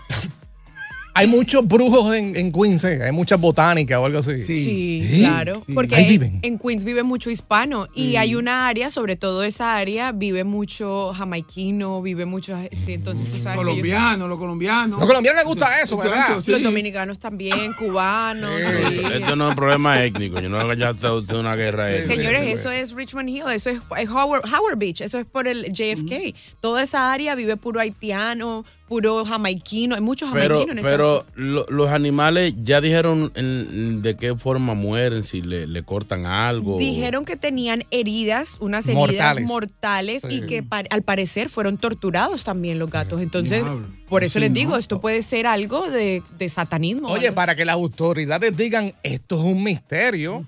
hay 1.18 1.28
muchos 1.28 1.66
brujos 1.66 2.14
en, 2.14 2.36
en 2.36 2.52
Queens, 2.52 2.84
eh, 2.84 3.00
hay 3.02 3.14
muchas 3.14 3.40
botánicas 3.40 3.98
o 4.00 4.06
algo 4.06 4.20
así. 4.20 4.38
Sí. 4.38 4.64
Sí, 4.66 5.08
¿Sí? 5.10 5.20
claro. 5.20 5.64
Sí. 5.66 5.74
Porque 5.74 5.96
Ahí 5.96 6.04
en- 6.04 6.10
viven. 6.10 6.40
En, 6.42 6.60
Queens 6.60 6.84
vive 6.84 7.04
mucho 7.04 7.30
hispano 7.30 7.88
y 7.96 8.18
hay 8.18 8.36
una 8.36 8.68
área, 8.68 8.92
sobre 8.92 9.16
todo 9.16 9.44
esa 9.44 9.76
área, 9.76 10.12
vive 10.12 10.44
mucho 10.44 11.14
jamaiquino, 11.14 12.02
vive 12.02 12.26
mucho. 12.26 12.58
Sí, 12.86 12.94
entonces 12.94 13.30
tú 13.30 13.40
sabes. 13.40 13.58
Colombiano, 13.58 14.28
los 14.28 14.38
colombianos. 14.38 15.00
Los 15.00 15.08
colombianos 15.08 15.42
les 15.42 15.48
gusta 15.48 15.82
eso, 15.82 15.96
¿verdad? 15.96 16.42
sí. 16.42 16.52
los 16.52 16.62
dominicanos 16.62 17.18
también, 17.18 17.72
cubanos. 17.80 18.52
Sí. 18.60 18.96
sí. 18.98 19.06
Esto 19.14 19.38
no 19.38 19.46
es 19.46 19.50
un 19.52 19.56
problema 19.56 20.04
étnico. 20.04 20.42
Yo 20.42 20.50
no 20.50 20.74
ya 20.74 20.92
usted 20.92 21.36
una 21.36 21.56
guerra 21.56 21.92
étnica. 21.96 22.14
Señores, 22.14 22.44
sí, 22.44 22.50
eso 22.52 22.72
es 22.72 22.92
Richmond 22.92 23.30
Hill, 23.30 23.44
eso 23.54 23.70
es 23.70 23.80
es 23.98 24.10
Howard, 24.10 24.44
Howard 24.46 24.78
Beach, 24.78 25.00
eso 25.00 25.18
es 25.18 25.26
por 25.26 25.48
el 25.48 25.72
JFK. 25.72 26.36
Toda 26.60 26.84
esa 26.84 27.14
área 27.14 27.36
vive 27.36 27.56
puro 27.56 27.80
haitiano, 27.80 28.66
puro 28.88 29.26
jamaiquino, 29.26 29.96
hay 29.96 30.02
muchos 30.02 30.30
Pero, 30.32 30.56
jamaiquinos 30.60 30.78
en 30.78 30.84
pero 30.84 31.26
lo- 31.36 31.66
los 31.70 31.90
animales 31.90 32.54
ya 32.64 32.82
dijeron 32.82 33.32
en- 33.36 34.02
de 34.04 34.16
qué 34.16 34.36
forma 34.36 34.74
mueren, 34.76 35.24
si 35.24 35.42
le, 35.42 35.66
le 35.66 35.82
cortan 35.84 36.26
algo. 36.28 36.78
Dijeron 36.78 37.26
que 37.26 37.36
tenían 37.36 37.84
heridas, 37.90 38.58
unas 38.60 38.86
heridas 38.88 39.08
Mortales. 39.08 39.46
mortales, 39.46 40.22
Sí. 40.22 40.36
y 40.36 40.42
que 40.46 40.64
al 40.90 41.02
parecer 41.02 41.50
fueron 41.50 41.78
torturados 41.78 42.44
también 42.44 42.78
los 42.78 42.90
gatos. 42.92 43.22
Entonces, 43.22 43.64
Diablo. 43.64 43.88
por 44.08 44.24
eso 44.24 44.34
Sí, 44.34 44.40
les 44.42 44.50
no. 44.52 44.56
digo, 44.56 44.78
esto 44.78 45.02
puede 45.02 45.24
ser 45.24 45.48
algo 45.48 45.90
de, 45.90 46.22
de 46.38 46.50
satanismo. 46.50 47.08
Oye, 47.10 47.28
algo. 47.30 47.36
para 47.36 47.56
que 47.56 47.66
las 47.66 47.74
autoridades 47.76 48.56
digan 48.56 48.94
esto 49.02 49.40
es 49.40 49.46
un 49.46 49.64
misterio, 49.64 50.46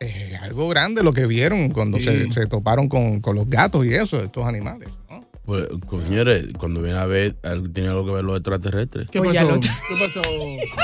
es 0.00 0.34
algo 0.42 0.68
grande 0.68 1.02
lo 1.02 1.12
que 1.12 1.26
vieron 1.26 1.70
cuando 1.70 1.98
Sí. 1.98 2.04
se, 2.04 2.32
se 2.32 2.46
toparon 2.46 2.88
con, 2.88 3.20
con 3.20 3.36
los 3.36 3.48
gatos 3.48 3.86
y 3.86 3.94
eso, 3.94 4.20
estos 4.22 4.44
animales. 4.46 4.88
Pues, 5.48 5.66
con- 5.86 6.04
señores, 6.04 6.44
cuando 6.58 6.82
viene 6.82 6.98
a 6.98 7.06
ver, 7.06 7.34
tiene 7.72 7.88
algo 7.88 8.04
que 8.04 8.12
ver 8.12 8.22
los 8.22 8.36
extraterrestres. 8.36 9.08
¿Qué 9.08 9.18
pasó? 9.18 9.46
otro. 9.46 9.60
¿Qué 9.88 10.06
pasó? 10.06 10.22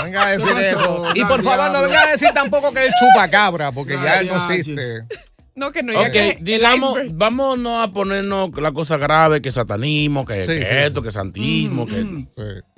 Venga 0.05 0.27
a 0.27 0.31
decir 0.31 0.55
¿Qué 0.55 0.71
eso. 0.71 1.05
Y 1.15 1.25
por 1.27 1.43
favor, 1.45 1.71
no 1.71 1.83
venga 1.83 2.01
a 2.03 2.11
decir 2.13 2.29
tampoco 2.35 2.73
que 2.73 2.87
es 2.87 2.91
chupacabra, 2.99 3.73
porque 3.73 3.93
ya 3.93 4.21
Ay, 4.21 4.27
no 4.29 4.51
existe. 4.51 5.05
No, 5.55 5.71
que 5.71 5.83
no 5.83 6.01
Ok, 6.01 6.11
que 6.13 6.39
digamos, 6.41 6.99
vámonos 7.13 7.87
a 7.87 7.93
ponernos 7.93 8.51
la 8.57 8.73
cosa 8.73 8.97
grave, 8.97 9.43
que 9.43 9.53
satanismo, 9.53 10.25
que, 10.25 10.41
Sí, 10.41 10.47
que 10.49 10.65
sí, 10.65 10.75
esto, 10.79 11.01
sí. 11.01 11.07
que 11.09 11.13
santismo, 11.13 11.85
que... 11.87 12.01
Sí. 12.01 12.27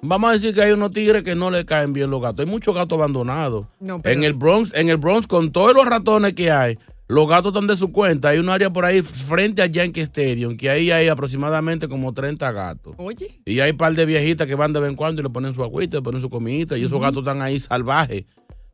Vamos 0.03 0.29
a 0.31 0.33
decir 0.33 0.55
que 0.57 0.63
hay 0.63 0.73
unos 0.73 0.91
tigres 0.91 1.23
que 1.23 1.37
no 1.37 1.53
le 1.53 1.65
caen 1.65 1.93
bien 1.93 2.11
los 2.11 2.21
gatos. 2.21 2.41
Hay 2.45 2.51
muchos 2.51 2.75
gatos 2.75 2.99
abandonados. 2.99 3.67
No, 3.79 4.03
pero- 4.03 4.13
En 4.13 4.25
el 4.25 4.33
Bronx, 4.33 4.73
en 4.75 4.89
el 4.89 4.97
Bronx, 4.97 5.29
con 5.29 5.53
todos 5.53 5.73
los 5.73 5.87
ratones 5.87 6.35
que 6.35 6.51
hay, 6.51 6.79
los 7.09 7.29
gatos 7.29 7.53
están 7.53 7.67
de 7.67 7.77
su 7.77 7.93
cuenta. 7.93 8.31
Hay 8.31 8.39
un 8.39 8.49
área 8.49 8.73
por 8.73 8.85
ahí 8.85 9.03
frente 9.03 9.63
al 9.63 9.71
Yankee 9.71 10.01
Stadium, 10.01 10.57
que 10.57 10.69
ahí 10.71 10.91
hay 10.91 11.09
aproximadamente 11.09 11.89
como 11.89 12.13
30 12.13 12.51
gatos. 12.53 12.95
Oye. 12.99 13.41
Y 13.45 13.61
hay 13.61 13.71
un 13.71 13.77
par 13.77 13.95
de 13.95 14.07
viejitas 14.07 14.47
que 14.47 14.55
van 14.55 14.73
de 14.73 14.81
vez 14.81 14.91
en 14.91 14.97
cuando 14.97 15.21
y 15.21 15.23
le 15.23 15.31
ponen 15.31 15.55
su 15.55 15.63
agüita, 15.63 15.99
le 15.99 16.03
ponen 16.03 16.21
su 16.21 16.29
comidita, 16.29 16.77
y 16.77 16.85
esos 16.85 17.01
gatos 17.01 17.19
están 17.19 17.43
ahí 17.43 17.59
salvajes. 17.61 18.25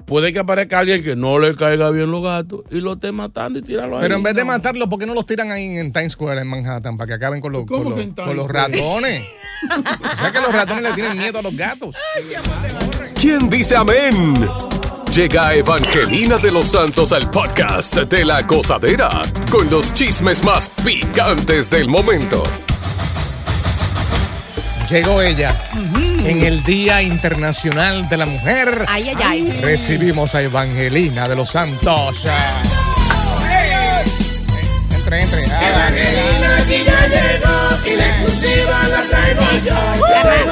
Puede 0.06 0.32
que 0.32 0.40
aparezca 0.40 0.80
alguien 0.80 1.02
que 1.02 1.14
no 1.14 1.38
le 1.38 1.54
caiga 1.54 1.90
bien 1.90 2.10
los 2.10 2.24
gatos 2.24 2.62
y 2.72 2.80
lo 2.80 2.94
esté 2.94 3.12
matando 3.12 3.60
y 3.60 3.62
tirarlo 3.62 3.96
ahí. 3.96 4.02
Pero 4.02 4.16
en 4.16 4.22
vez 4.22 4.34
de 4.34 4.44
matarlos, 4.44 4.88
¿por 4.88 4.98
qué 4.98 5.06
no 5.06 5.14
los 5.14 5.26
tiran 5.26 5.52
ahí 5.52 5.78
en 5.78 5.92
Times 5.92 6.12
Square, 6.12 6.40
en 6.40 6.48
Manhattan, 6.48 6.96
para 6.96 7.06
que 7.06 7.14
acaben 7.14 7.40
con 7.40 7.52
los, 7.52 7.64
¿Cómo 7.66 7.90
con 7.90 7.96
los, 7.96 8.26
con 8.26 8.36
los 8.36 8.48
ratones? 8.48 9.22
o 9.70 10.20
sea 10.20 10.32
que 10.32 10.40
los 10.40 10.52
ratones 10.52 10.82
le 10.82 10.92
tienen 10.94 11.16
miedo 11.16 11.38
a 11.38 11.42
los 11.42 11.56
gatos. 11.56 11.94
¿Quién 13.14 13.48
dice 13.48 13.76
amén? 13.76 14.34
Llega 15.14 15.52
Evangelina 15.52 16.38
de 16.38 16.50
los 16.50 16.68
Santos 16.68 17.12
al 17.12 17.30
podcast 17.30 17.96
de 17.96 18.24
la 18.24 18.40
gozadera 18.40 19.10
con 19.50 19.68
los 19.68 19.92
chismes 19.92 20.42
más 20.42 20.70
picantes 20.82 21.68
del 21.68 21.86
momento. 21.86 22.42
Llegó 24.88 25.20
ella 25.20 25.54
en 26.24 26.42
el 26.42 26.62
Día 26.62 27.02
Internacional 27.02 28.08
de 28.08 28.16
la 28.16 28.24
Mujer. 28.24 28.86
Ay, 28.88 29.10
ay, 29.10 29.16
ay. 29.22 29.50
Recibimos 29.60 30.34
a 30.34 30.40
Evangelina 30.40 31.28
de 31.28 31.36
los 31.36 31.50
Santos. 31.50 32.24
Entre, 34.94 35.22
entre. 35.22 35.44
Evangelina 35.44 36.56
aquí 36.56 36.84
ya 36.86 37.06
llegó 37.08 37.86
y 37.86 37.96
la 37.96 38.06
exclusiva 38.06 38.88
la 38.88 39.02
traigo 39.02 39.44
yo. 39.62 40.06
La 40.08 40.51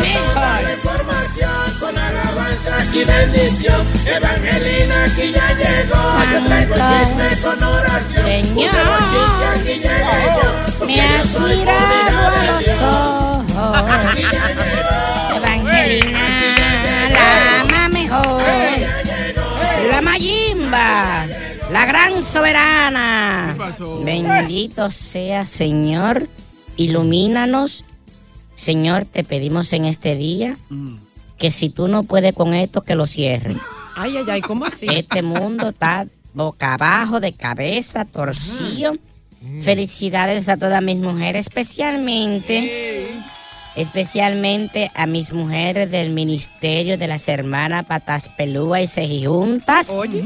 y 2.92 3.04
bendición. 3.04 3.86
Evangelina 4.06 5.04
aquí 5.04 5.32
ya 5.32 5.48
llegó. 5.54 6.02
Yo 6.32 6.46
traigo 6.46 6.74
chisme 6.74 7.40
con 7.42 7.62
oración. 7.62 8.24
Señor. 8.24 8.70
Porque 8.70 8.82
bochinche 8.90 9.46
aquí 9.54 9.74
llegué 9.80 10.20
yo. 10.36 10.86
Me 10.86 11.00
has 11.00 11.40
mirado 11.40 12.18
a 12.26 12.44
los 12.46 12.66
ojos. 12.82 13.78
Evangelina, 15.36 16.20
la 17.10 17.64
más 17.70 17.90
mejor. 17.90 18.42
La 19.90 20.00
Mayimba, 20.02 21.26
la 21.72 21.86
gran 21.86 22.22
soberana. 22.22 23.56
Bendito 24.04 24.90
sea, 24.90 25.46
Señor. 25.46 26.28
Ilumínanos. 26.76 27.84
Señor, 28.54 29.06
te 29.06 29.24
pedimos 29.24 29.72
en 29.72 29.86
este 29.86 30.16
día 30.16 30.58
que 31.40 31.50
si 31.50 31.70
tú 31.70 31.88
no 31.88 32.04
puedes 32.04 32.34
con 32.34 32.54
esto, 32.54 32.82
que 32.82 32.94
lo 32.94 33.06
cierres. 33.06 33.56
Ay, 33.96 34.16
ay, 34.18 34.24
ay, 34.28 34.40
¿cómo 34.42 34.66
así? 34.66 34.86
Este 34.88 35.22
mundo 35.22 35.70
está 35.70 36.06
boca 36.34 36.74
abajo, 36.74 37.18
de 37.18 37.32
cabeza, 37.32 38.04
torcido. 38.04 38.94
Felicidades 39.62 40.50
a 40.50 40.58
todas 40.58 40.82
mis 40.82 40.98
mujeres, 40.98 41.46
especialmente, 41.46 43.08
especialmente 43.74 44.90
a 44.94 45.06
mis 45.06 45.32
mujeres 45.32 45.90
del 45.90 46.10
ministerio 46.10 46.98
de 46.98 47.08
las 47.08 47.26
hermanas 47.26 47.86
Patas 47.86 48.28
Pelúa 48.28 48.82
y 48.82 48.86
Cejijuntas, 48.86 49.88
Oye. 49.88 50.22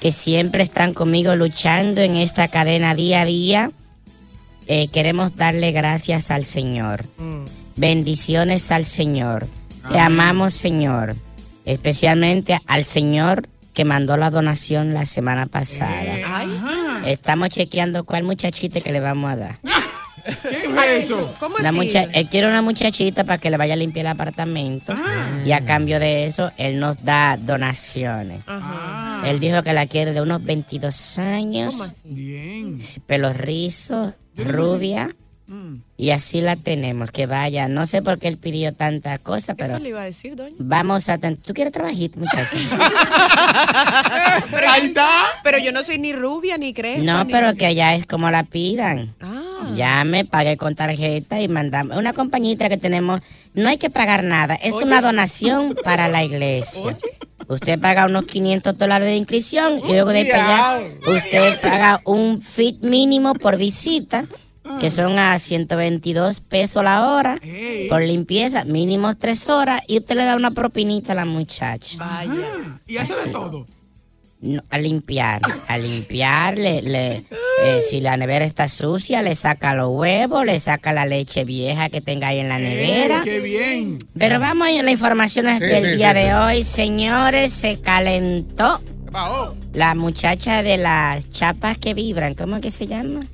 que 0.00 0.12
siempre 0.12 0.62
están 0.62 0.94
conmigo 0.94 1.34
luchando 1.34 2.02
en 2.02 2.16
esta 2.16 2.46
cadena 2.46 2.94
día 2.94 3.22
a 3.22 3.24
día. 3.24 3.72
Eh, 4.68 4.86
queremos 4.88 5.34
darle 5.34 5.72
gracias 5.72 6.30
al 6.30 6.44
Señor. 6.44 7.04
Bendiciones 7.74 8.70
al 8.70 8.84
Señor. 8.84 9.48
Te 9.90 9.98
amamos, 9.98 10.54
Señor. 10.54 11.14
Especialmente 11.64 12.60
al 12.66 12.84
Señor 12.84 13.48
que 13.74 13.84
mandó 13.84 14.16
la 14.16 14.30
donación 14.30 14.94
la 14.94 15.04
semana 15.04 15.46
pasada. 15.46 15.90
Ay. 16.26 16.48
Estamos 17.06 17.48
chequeando 17.50 18.04
cuál 18.04 18.24
muchachita 18.24 18.80
que 18.80 18.92
le 18.92 19.00
vamos 19.00 19.30
a 19.30 19.36
dar. 19.36 19.58
¿Qué 20.42 20.64
es 20.98 21.04
eso? 21.04 21.32
¿Cómo 21.38 21.58
La 21.58 21.68
así? 21.68 21.76
mucha- 21.78 22.02
él 22.04 22.28
quiere 22.28 22.48
una 22.48 22.62
muchachita 22.62 23.22
para 23.24 23.38
que 23.38 23.48
le 23.50 23.56
vaya 23.56 23.74
a 23.74 23.76
limpiar 23.76 24.06
el 24.06 24.10
apartamento. 24.12 24.92
Y 25.44 25.52
a 25.52 25.64
cambio 25.64 26.00
de 26.00 26.24
eso, 26.26 26.50
él 26.56 26.80
nos 26.80 27.02
da 27.04 27.36
donaciones. 27.36 28.40
Ajá. 28.46 29.22
Él 29.28 29.38
dijo 29.38 29.62
que 29.62 29.72
la 29.72 29.86
quiere 29.86 30.12
de 30.12 30.20
unos 30.20 30.42
22 30.42 31.18
años, 31.18 31.72
¿Cómo 31.74 31.84
así? 31.84 31.94
Bien. 32.04 32.78
pelos 33.06 33.36
rizos, 33.36 34.14
rubia. 34.36 35.10
Y 35.96 36.10
así 36.10 36.40
la 36.40 36.56
tenemos, 36.56 37.10
que 37.12 37.26
vaya. 37.26 37.68
No 37.68 37.86
sé 37.86 38.02
por 38.02 38.18
qué 38.18 38.26
él 38.28 38.36
pidió 38.36 38.72
tanta 38.74 39.18
cosa, 39.18 39.54
pero 39.54 39.74
Eso 39.74 39.78
le 39.78 39.90
iba 39.90 40.02
a 40.02 40.04
decir, 40.04 40.34
doña. 40.34 40.54
vamos 40.58 41.08
a... 41.08 41.18
ten- 41.18 41.36
¿Tú 41.36 41.54
quieres 41.54 41.72
trabajar, 41.72 42.10
muchacho? 42.16 42.56
Pero, 44.50 44.70
Ahí 44.70 44.86
está. 44.86 45.08
Pero 45.42 45.58
yo 45.58 45.72
no 45.72 45.82
soy 45.82 45.98
ni 45.98 46.12
rubia 46.12 46.58
ni 46.58 46.72
crespa. 46.74 47.02
No, 47.02 47.24
ni- 47.24 47.32
pero 47.32 47.54
que 47.54 47.66
allá 47.66 47.94
es 47.94 48.06
como 48.06 48.30
la 48.30 48.44
pidan. 48.44 49.14
Ah. 49.20 49.70
Llame, 49.74 50.24
pague 50.24 50.56
con 50.56 50.74
tarjeta 50.74 51.40
y 51.40 51.48
mandamos. 51.48 51.96
Una 51.96 52.12
compañita 52.12 52.68
que 52.68 52.76
tenemos, 52.76 53.20
no 53.54 53.68
hay 53.68 53.78
que 53.78 53.90
pagar 53.90 54.24
nada, 54.24 54.54
es 54.56 54.74
una 54.74 55.00
donación 55.00 55.76
para 55.82 56.08
la 56.08 56.22
iglesia. 56.24 56.96
Usted 57.48 57.78
paga 57.78 58.06
unos 58.06 58.24
500 58.24 58.76
dólares 58.76 59.06
de 59.08 59.16
inscripción 59.16 59.78
y 59.78 59.88
luego 59.92 60.10
de 60.10 60.32
allá, 60.32 60.80
usted 61.06 61.60
paga 61.60 62.00
un 62.04 62.40
fit 62.42 62.82
mínimo 62.82 63.34
por 63.34 63.56
visita, 63.56 64.26
que 64.80 64.90
son 64.90 65.18
a 65.18 65.38
122 65.38 66.40
pesos 66.40 66.82
la 66.84 67.08
hora, 67.10 67.38
por 67.88 68.02
limpieza, 68.02 68.64
mínimo 68.64 69.14
tres 69.16 69.48
horas, 69.48 69.80
y 69.86 69.98
usted 69.98 70.16
le 70.16 70.24
da 70.24 70.36
una 70.36 70.50
propinita 70.52 71.12
a 71.12 71.16
la 71.16 71.24
muchacha. 71.24 71.96
Vaya. 71.98 72.78
Y 72.86 72.96
hace 72.98 73.14
de 73.26 73.32
todo. 73.32 73.66
No, 74.38 74.62
a 74.68 74.78
limpiar, 74.78 75.40
a 75.66 75.78
limpiar, 75.78 76.58
le, 76.58 76.82
le- 76.82 77.24
eh, 77.64 77.80
si 77.88 78.02
la 78.02 78.18
nevera 78.18 78.44
está 78.44 78.68
sucia, 78.68 79.22
le 79.22 79.34
saca 79.34 79.74
los 79.74 79.88
huevos, 79.90 80.44
le 80.44 80.60
saca 80.60 80.92
la 80.92 81.06
leche 81.06 81.44
vieja 81.44 81.88
que 81.88 82.02
tenga 82.02 82.28
ahí 82.28 82.40
en 82.40 82.48
la 82.50 82.58
nevera. 82.58 83.22
¡Qué 83.24 83.40
bien! 83.40 83.96
Pero 84.18 84.38
vamos 84.38 84.68
a 84.68 84.70
ir 84.72 84.80
a 84.80 84.82
las 84.82 84.92
informaciones 84.92 85.58
Sí, 85.58 85.64
del 85.64 85.90
sí, 85.92 85.96
día 85.96 86.10
sí, 86.10 86.18
de 86.18 86.24
sí. 86.26 86.32
hoy. 86.32 86.64
Señores, 86.64 87.52
se 87.54 87.80
calentó 87.80 88.78
la 89.72 89.94
muchacha 89.94 90.62
de 90.62 90.76
las 90.76 91.30
chapas 91.30 91.78
que 91.78 91.94
vibran. 91.94 92.34
¿Cómo 92.34 92.56
es 92.56 92.62
que 92.62 92.70
se 92.70 92.86
llama? 92.86 93.26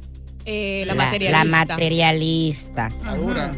Eh, 0.44 0.84
la, 0.86 0.94
La, 0.94 1.04
materialista. 1.04 1.44
la 1.44 1.44
materialista. 1.44 2.86
Está 2.88 3.14
dura. 3.14 3.52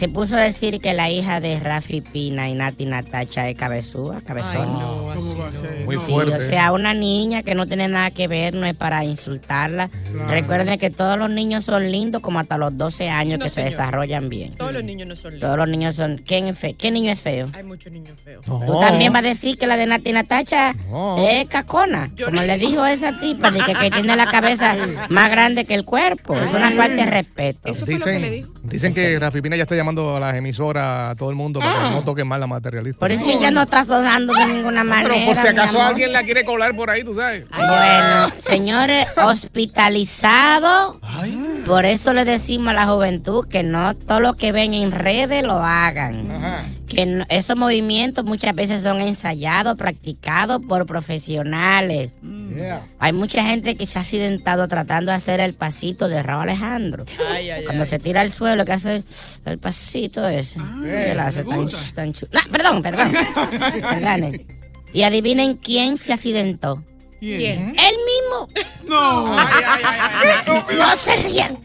Se 0.00 0.08
puso 0.08 0.34
a 0.34 0.40
decir 0.40 0.80
que 0.80 0.94
la 0.94 1.10
hija 1.10 1.40
de 1.40 1.60
Rafi 1.60 2.00
Pina 2.00 2.48
y 2.48 2.54
Nati 2.54 2.86
Natacha 2.86 3.50
es 3.50 3.54
cabezúa, 3.54 4.16
Ay, 4.16 4.22
cabezona. 4.24 4.64
no, 4.64 5.04
¿Cómo 5.04 5.10
así 5.12 5.34
va 5.38 5.48
a 5.48 5.50
no. 5.50 5.60
ser? 5.60 5.84
Muy 5.84 5.94
No. 5.96 6.00
Sí, 6.00 6.12
fuerte. 6.12 6.34
o 6.36 6.38
sea, 6.38 6.72
una 6.72 6.94
niña 6.94 7.42
que 7.42 7.54
no 7.54 7.66
tiene 7.66 7.86
nada 7.86 8.10
que 8.10 8.26
ver, 8.26 8.54
no 8.54 8.64
es 8.64 8.74
para 8.74 9.04
insultarla. 9.04 9.90
Recuerden 10.30 10.78
que 10.78 10.88
todos 10.88 11.18
los 11.18 11.28
niños 11.28 11.66
son 11.66 11.92
lindos 11.92 12.22
como 12.22 12.38
hasta 12.40 12.56
los 12.56 12.78
12 12.78 13.10
años 13.10 13.38
No, 13.40 13.44
que 13.44 13.50
se 13.50 13.62
desarrollan 13.62 14.30
bien. 14.30 14.54
Todos 14.54 14.72
los 14.72 14.82
niños 14.82 15.06
no 15.06 15.16
son 15.16 15.32
lindos. 15.32 15.46
Todos 15.46 15.58
los 15.58 15.68
niños 15.68 15.96
son... 15.96 16.16
¿Quién 16.16 16.46
es 16.46 16.58
fe- 16.58 16.72
¿Qué 16.72 16.90
niño 16.90 17.12
es 17.12 17.20
feo? 17.20 17.50
Hay 17.52 17.62
muchos 17.64 17.92
niños 17.92 18.18
feos. 18.24 18.48
No. 18.48 18.60
Tú 18.64 18.80
también 18.80 19.12
vas 19.12 19.22
a 19.22 19.28
decir 19.28 19.58
que 19.58 19.66
la 19.66 19.76
de 19.76 19.84
Nati 19.84 20.12
Natacha 20.12 20.72
No. 20.88 21.18
es 21.28 21.44
cacona. 21.44 22.10
Yo 22.16 22.24
como 22.28 22.40
no- 22.40 22.46
le 22.46 22.56
dijo 22.56 22.86
esa 22.86 23.20
tipa, 23.20 23.50
de 23.50 23.60
que, 23.60 23.74
que 23.74 23.90
tiene 23.90 24.16
la 24.16 24.30
cabeza 24.30 24.76
más 25.10 25.30
grande 25.30 25.66
que 25.66 25.74
el 25.74 25.84
cuerpo. 25.84 26.38
Es 26.38 26.50
una 26.54 26.70
falta 26.70 27.04
de 27.04 27.10
respeto. 27.10 27.68
Eso 27.68 27.84
fue 27.84 27.98
lo 27.98 28.04
que 28.06 28.18
le 28.18 28.30
Dicen, 28.30 28.32
dijo. 28.32 28.52
dicen 28.62 28.94
que 28.94 29.18
Rafi 29.18 29.42
Pina 29.42 29.56
ya 29.56 29.64
está 29.64 29.76
llamando 29.76 29.89
a 29.98 30.20
las 30.20 30.34
emisoras 30.34 31.10
a 31.10 31.14
todo 31.14 31.30
el 31.30 31.36
mundo 31.36 31.60
para 31.60 31.88
que 31.88 31.94
no 31.94 32.04
toquen 32.04 32.26
más 32.26 32.40
la 32.40 32.46
materialista. 32.46 32.98
Por 32.98 33.12
eso 33.12 33.30
ella 33.30 33.50
no 33.50 33.62
está 33.62 33.84
sonando 33.84 34.32
de 34.32 34.46
ninguna 34.46 34.84
manera. 34.84 35.14
Pero 35.14 35.26
por 35.26 35.36
si 35.36 35.48
acaso 35.48 35.80
alguien 35.82 36.12
la 36.12 36.22
quiere 36.22 36.44
colar 36.44 36.74
por 36.76 36.90
ahí, 36.90 37.02
tú 37.02 37.14
sabes. 37.14 37.44
Bueno, 37.48 38.30
señores, 38.38 39.06
hospitalizado. 39.24 41.00
Por 41.66 41.84
eso 41.84 42.12
le 42.12 42.24
decimos 42.24 42.68
a 42.68 42.72
la 42.72 42.86
juventud 42.86 43.46
que 43.48 43.62
no 43.62 43.94
todo 43.94 44.20
lo 44.20 44.34
que 44.34 44.52
ven 44.52 44.74
en 44.74 44.92
redes 44.92 45.42
lo 45.42 45.62
hagan. 45.62 46.30
Ajá. 46.30 46.64
Que 46.90 47.06
no- 47.06 47.24
esos 47.28 47.56
movimientos 47.56 48.24
muchas 48.24 48.54
veces 48.54 48.82
son 48.82 49.00
ensayados, 49.00 49.76
practicados 49.76 50.60
por 50.68 50.86
profesionales. 50.86 52.12
Yeah. 52.22 52.84
Hay 52.98 53.12
mucha 53.12 53.44
gente 53.44 53.76
que 53.76 53.86
se 53.86 53.98
ha 53.98 54.02
accidentado 54.02 54.66
tratando 54.66 55.12
de 55.12 55.16
hacer 55.16 55.38
el 55.40 55.54
pasito 55.54 56.08
de 56.08 56.22
Raúl 56.22 56.42
Alejandro. 56.42 57.04
Ay, 57.30 57.48
ay, 57.50 57.64
Cuando 57.64 57.84
ay. 57.84 57.88
se 57.88 57.98
tira 58.00 58.22
al 58.22 58.32
suelo, 58.32 58.64
que 58.64 58.72
hace 58.72 59.04
el 59.44 59.58
pasito 59.58 60.26
ese. 60.28 60.58
que 60.82 61.14
lo 61.14 61.22
hace 61.22 61.44
tan, 61.44 61.68
tan 61.94 62.12
chu- 62.12 62.28
No, 62.32 62.40
perdón, 62.50 62.82
perdón. 62.82 63.12
Y 64.92 65.02
adivinen 65.02 65.56
quién 65.56 65.96
se 65.96 66.12
accidentó. 66.12 66.82
¿Quién? 67.20 67.76
Él 67.78 67.94
mismo. 68.10 68.48
No. 68.88 69.38
Ay, 69.38 69.46
ay, 69.64 69.82
ay, 69.86 69.98
ay, 70.12 70.28
ay. 70.46 70.76
No 70.76 70.96
se 70.96 71.16
rían. 71.16 71.58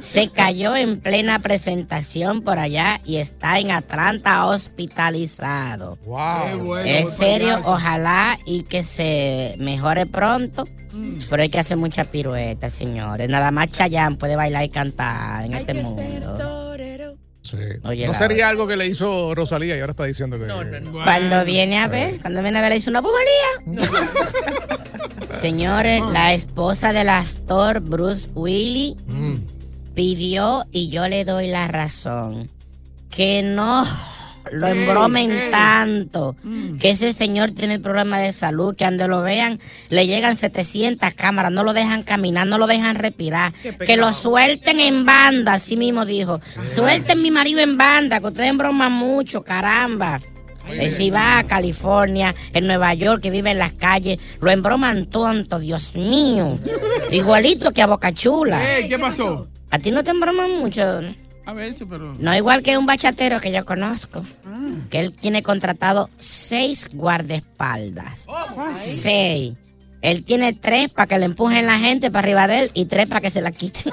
Se 0.00 0.28
cayó 0.30 0.74
en 0.76 1.00
plena 1.00 1.38
presentación 1.40 2.42
por 2.42 2.58
allá 2.58 3.00
y 3.04 3.16
está 3.16 3.58
en 3.58 3.70
Atlanta 3.70 4.46
hospitalizado. 4.46 5.98
Wow. 6.04 6.76
Es 6.78 7.14
serio, 7.16 7.60
ojalá 7.64 8.38
y 8.44 8.62
que 8.62 8.82
se 8.82 9.54
mejore 9.58 10.06
pronto. 10.06 10.64
Pero 11.28 11.42
hay 11.42 11.48
que 11.50 11.58
hacer 11.58 11.76
mucha 11.76 12.04
pirueta, 12.04 12.70
señores. 12.70 13.28
Nada 13.28 13.50
más 13.50 13.68
Chayanne 13.70 14.16
puede 14.16 14.34
bailar 14.36 14.64
y 14.64 14.70
cantar 14.70 15.44
en 15.44 15.54
este 15.54 15.74
mundo. 15.74 16.02
Sí. 17.42 17.56
Oye, 17.84 18.06
no 18.06 18.12
la- 18.12 18.18
sería 18.18 18.48
algo 18.48 18.66
que 18.66 18.76
le 18.76 18.86
hizo 18.88 19.32
Rosalía 19.32 19.76
y 19.76 19.80
ahora 19.80 19.92
está 19.92 20.04
diciendo 20.04 20.36
que. 20.36 20.46
Cuando 20.90 21.44
viene 21.44 21.78
a 21.78 21.86
ver, 21.86 22.18
cuando 22.20 22.42
viene 22.42 22.58
a 22.58 22.60
ver, 22.62 22.70
le 22.72 22.78
hizo 22.78 22.90
una 22.90 23.00
bubalía. 23.02 23.86
Señores, 25.30 26.02
la 26.12 26.32
esposa 26.34 26.92
del 26.92 27.08
actor 27.08 27.80
Bruce 27.80 28.28
Willis 28.34 28.96
pidió, 29.96 30.66
y 30.70 30.90
yo 30.90 31.08
le 31.08 31.24
doy 31.24 31.48
la 31.48 31.66
razón, 31.66 32.50
que 33.10 33.42
no 33.42 33.82
lo 34.52 34.68
embromen 34.68 35.50
tanto, 35.50 36.36
que 36.78 36.90
ese 36.90 37.14
señor 37.14 37.52
tiene 37.52 37.80
problemas 37.80 38.20
de 38.20 38.32
salud, 38.32 38.76
que 38.76 38.84
donde 38.84 39.08
lo 39.08 39.22
vean 39.22 39.58
le 39.88 40.06
llegan 40.06 40.36
700 40.36 41.14
cámaras, 41.14 41.50
no 41.50 41.64
lo 41.64 41.72
dejan 41.72 42.02
caminar, 42.02 42.46
no 42.46 42.58
lo 42.58 42.66
dejan 42.66 42.96
respirar, 42.96 43.54
que 43.84 43.96
lo 43.96 44.12
suelten 44.12 44.80
en 44.80 45.06
banda, 45.06 45.54
así 45.54 45.78
mismo 45.78 46.04
dijo, 46.04 46.40
suelten 46.62 47.22
mi 47.22 47.30
marido 47.30 47.60
en 47.60 47.78
banda, 47.78 48.20
que 48.20 48.26
ustedes 48.26 48.50
embroman 48.50 48.92
mucho, 48.92 49.42
caramba. 49.42 50.20
Eh, 50.68 50.90
si 50.90 51.10
va 51.10 51.38
a 51.38 51.44
California, 51.44 52.34
en 52.52 52.66
Nueva 52.66 52.92
York, 52.92 53.22
que 53.22 53.30
vive 53.30 53.52
en 53.52 53.58
las 53.58 53.72
calles, 53.72 54.18
lo 54.40 54.50
embroman 54.50 55.06
tonto, 55.06 55.60
Dios 55.60 55.94
mío. 55.94 56.58
Igualito 57.12 57.70
que 57.72 57.82
a 57.82 57.86
Boca 57.86 58.12
Chula. 58.12 58.78
Ey, 58.78 58.88
¿Qué 58.88 58.98
pasó? 58.98 59.46
A 59.70 59.78
ti 59.78 59.90
no 59.90 60.04
te 60.04 60.10
embroman 60.10 60.58
mucho. 60.58 61.00
A 61.44 61.52
ver, 61.52 61.74
sí, 61.74 61.84
pero. 61.84 62.14
No 62.18 62.34
igual 62.34 62.62
que 62.62 62.76
un 62.76 62.86
bachatero 62.86 63.40
que 63.40 63.52
yo 63.52 63.64
conozco. 63.64 64.24
Que 64.90 65.00
él 65.00 65.12
tiene 65.12 65.42
contratado 65.42 66.10
seis 66.18 66.88
guardaespaldas. 66.92 68.26
Seis. 68.72 69.54
Él 70.02 70.24
tiene 70.24 70.52
tres 70.52 70.88
para 70.88 71.06
que 71.06 71.18
le 71.18 71.24
empujen 71.24 71.66
la 71.66 71.78
gente 71.78 72.10
para 72.10 72.24
arriba 72.24 72.46
de 72.46 72.58
él 72.60 72.70
y 72.74 72.84
tres 72.86 73.06
para 73.06 73.20
que 73.20 73.30
se 73.30 73.40
la 73.40 73.50
quiten. 73.52 73.92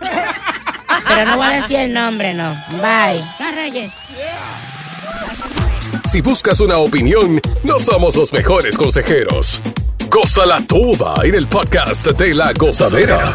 Pero 1.08 1.26
no 1.26 1.36
voy 1.36 1.46
a 1.46 1.50
decir 1.50 1.78
el 1.78 1.92
nombre, 1.92 2.34
no. 2.34 2.54
Bye. 2.72 3.22
Bye, 3.38 3.52
Reyes. 3.54 3.94
Si 6.06 6.20
buscas 6.20 6.60
una 6.60 6.78
opinión, 6.78 7.40
no 7.64 7.78
somos 7.78 8.16
los 8.16 8.32
mejores 8.32 8.76
consejeros. 8.76 9.60
Gózala 10.10 10.60
toda 10.66 11.24
en 11.24 11.34
el 11.34 11.46
podcast 11.46 12.06
de 12.06 12.34
la 12.34 12.52
gozadera. 12.52 13.34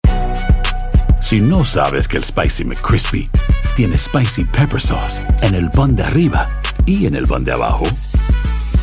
Si 1.31 1.39
no 1.39 1.63
sabes 1.63 2.09
que 2.09 2.17
el 2.17 2.23
Spicy 2.25 2.65
McCrispy 2.65 3.29
tiene 3.77 3.97
Spicy 3.97 4.43
Pepper 4.43 4.81
Sauce 4.81 5.21
en 5.41 5.55
el 5.55 5.71
pan 5.71 5.95
de 5.95 6.03
arriba 6.03 6.47
y 6.85 7.05
en 7.05 7.15
el 7.15 7.25
pan 7.25 7.45
de 7.45 7.53
abajo, 7.53 7.85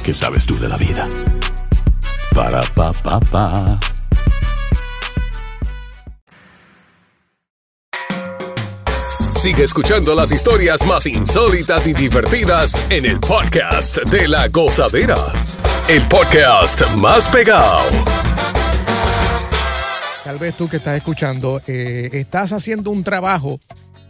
¿qué 0.02 0.14
sabes 0.14 0.46
tú 0.46 0.58
de 0.58 0.68
la 0.68 0.78
vida? 0.78 1.06
Para, 2.34 2.62
pa, 2.74 2.92
pa, 2.92 3.20
pa. 3.20 3.78
Sigue 9.34 9.64
escuchando 9.64 10.14
las 10.14 10.32
historias 10.32 10.86
más 10.86 11.06
insólitas 11.06 11.86
y 11.86 11.92
divertidas 11.92 12.82
en 12.88 13.04
el 13.04 13.20
podcast 13.20 13.98
de 14.04 14.26
la 14.26 14.48
gozadera. 14.48 15.18
El 15.86 16.02
podcast 16.08 16.82
más 16.96 17.28
pegado. 17.28 17.82
Tal 20.28 20.38
vez 20.38 20.54
tú 20.54 20.68
que 20.68 20.76
estás 20.76 20.94
escuchando, 20.94 21.62
eh, 21.66 22.10
estás 22.12 22.52
haciendo 22.52 22.90
un 22.90 23.02
trabajo 23.02 23.60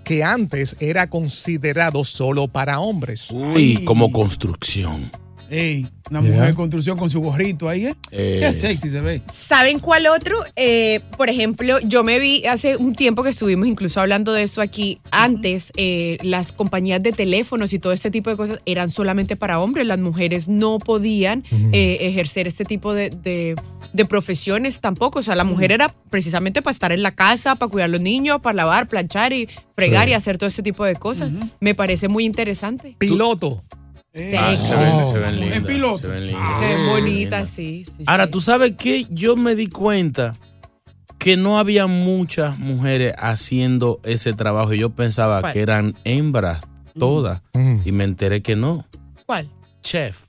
que 0.02 0.24
antes 0.24 0.76
era 0.80 1.08
considerado 1.08 2.02
solo 2.02 2.48
para 2.48 2.80
hombres. 2.80 3.30
Uy, 3.30 3.84
como 3.84 4.10
construcción. 4.10 5.12
Ey, 5.50 5.86
una 6.10 6.20
Yeah. 6.20 6.30
mujer 6.32 6.48
de 6.48 6.54
construcción 6.54 6.98
con 6.98 7.08
su 7.08 7.20
gorrito 7.20 7.68
ahí, 7.68 7.86
¿eh? 7.86 7.94
Eh. 8.10 8.38
Qué 8.40 8.54
sexy 8.54 8.90
se 8.90 9.00
ve. 9.00 9.22
¿Saben 9.34 9.78
cuál 9.78 10.06
otro? 10.06 10.40
Eh, 10.56 11.00
por 11.16 11.30
ejemplo, 11.30 11.78
yo 11.80 12.04
me 12.04 12.18
vi 12.18 12.44
hace 12.46 12.76
un 12.76 12.94
tiempo 12.94 13.22
que 13.22 13.30
estuvimos 13.30 13.66
incluso 13.66 14.00
hablando 14.00 14.32
de 14.32 14.42
eso 14.42 14.60
aquí. 14.60 15.00
Antes, 15.10 15.72
eh, 15.76 16.18
las 16.22 16.52
compañías 16.52 17.02
de 17.02 17.12
teléfonos 17.12 17.72
y 17.72 17.78
todo 17.78 17.92
este 17.92 18.10
tipo 18.10 18.28
de 18.30 18.36
cosas 18.36 18.60
eran 18.66 18.90
solamente 18.90 19.36
para 19.36 19.58
hombres. 19.60 19.86
Las 19.86 19.98
mujeres 19.98 20.48
no 20.48 20.78
podían 20.78 21.44
eh, 21.72 21.98
ejercer 22.02 22.46
este 22.46 22.64
tipo 22.64 22.92
de, 22.94 23.10
de- 23.10 23.54
de 23.94 24.04
profesiones 24.04 24.80
tampoco. 24.80 25.20
O 25.20 25.22
sea, 25.22 25.34
la 25.34 25.44
mujer 25.44 25.72
era 25.72 25.88
precisamente 26.10 26.60
para 26.60 26.72
estar 26.72 26.92
en 26.92 27.02
la 27.02 27.12
casa, 27.14 27.54
para 27.56 27.70
cuidar 27.70 27.86
a 27.86 27.92
los 27.92 28.00
niños, 28.02 28.38
para 28.42 28.54
lavar, 28.54 28.86
planchar 28.88 29.32
y 29.32 29.48
fregar 29.74 30.04
Sí. 30.06 30.10
y 30.10 30.14
hacer 30.14 30.36
todo 30.36 30.48
este 30.48 30.62
tipo 30.62 30.84
de 30.84 30.94
cosas. 30.96 31.30
Me 31.60 31.74
parece 31.74 32.08
muy 32.08 32.24
interesante. 32.26 32.96
Piloto. 32.98 33.62
Ah, 34.14 34.56
se 34.60 34.74
ven, 34.76 35.08
se 35.08 35.18
ven 35.18 35.34
En 35.34 35.40
lindas. 35.40 35.62
piloto. 35.64 35.98
Se 35.98 36.06
ven 36.08 36.26
lindas. 36.26 37.48
Se 37.48 37.54
sí. 37.54 37.84
sí, 37.96 38.04
Ahora, 38.06 38.24
sí. 38.24 38.30
tú 38.30 38.40
sabes 38.40 38.72
que 38.76 39.06
yo 39.10 39.36
me 39.36 39.54
di 39.54 39.68
cuenta 39.68 40.36
que 41.18 41.36
no 41.36 41.58
había 41.58 41.86
muchas 41.86 42.58
mujeres 42.58 43.14
haciendo 43.18 44.00
ese 44.04 44.32
trabajo 44.32 44.72
y 44.72 44.78
yo 44.78 44.90
pensaba 44.90 45.40
¿Cuál? 45.40 45.52
que 45.52 45.60
eran 45.60 45.94
hembras 46.04 46.60
todas 46.98 47.42
Mm. 47.54 47.78
y 47.84 47.92
me 47.92 48.04
enteré 48.04 48.42
que 48.42 48.56
no. 48.56 48.86
¿Cuál? 49.26 49.48
Chef. 49.82 50.24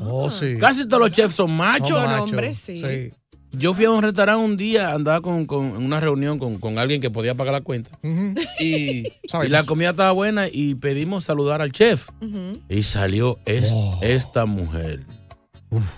Oh, 0.00 0.30
sí. 0.30 0.56
Casi 0.58 0.86
todos 0.88 1.00
los 1.02 1.10
chefs 1.10 1.34
son 1.36 1.56
machos. 1.56 1.88
Son 1.88 2.04
macho. 2.04 2.24
hombres, 2.24 2.58
sí. 2.58 3.12
Yo 3.56 3.74
fui 3.74 3.84
a 3.84 3.90
un 3.90 4.02
restaurante 4.02 4.44
un 4.44 4.56
día, 4.56 4.92
andaba 4.92 5.20
con, 5.20 5.46
con 5.46 5.66
en 5.76 5.84
una 5.84 6.00
reunión 6.00 6.38
con, 6.38 6.58
con 6.58 6.78
alguien 6.78 7.00
que 7.00 7.10
podía 7.10 7.34
pagar 7.34 7.54
la 7.54 7.60
cuenta. 7.60 7.90
Y, 8.60 9.04
la 9.48 9.64
comida 9.64 9.90
estaba 9.90 10.12
buena 10.12 10.46
y 10.50 10.74
pedimos 10.76 11.24
saludar 11.24 11.60
al 11.62 11.72
chef. 11.72 12.08
Y 12.68 12.82
salió 12.82 13.38
es- 13.44 13.72
Oh. 13.74 13.98
esta 14.02 14.46
mujer. 14.46 15.04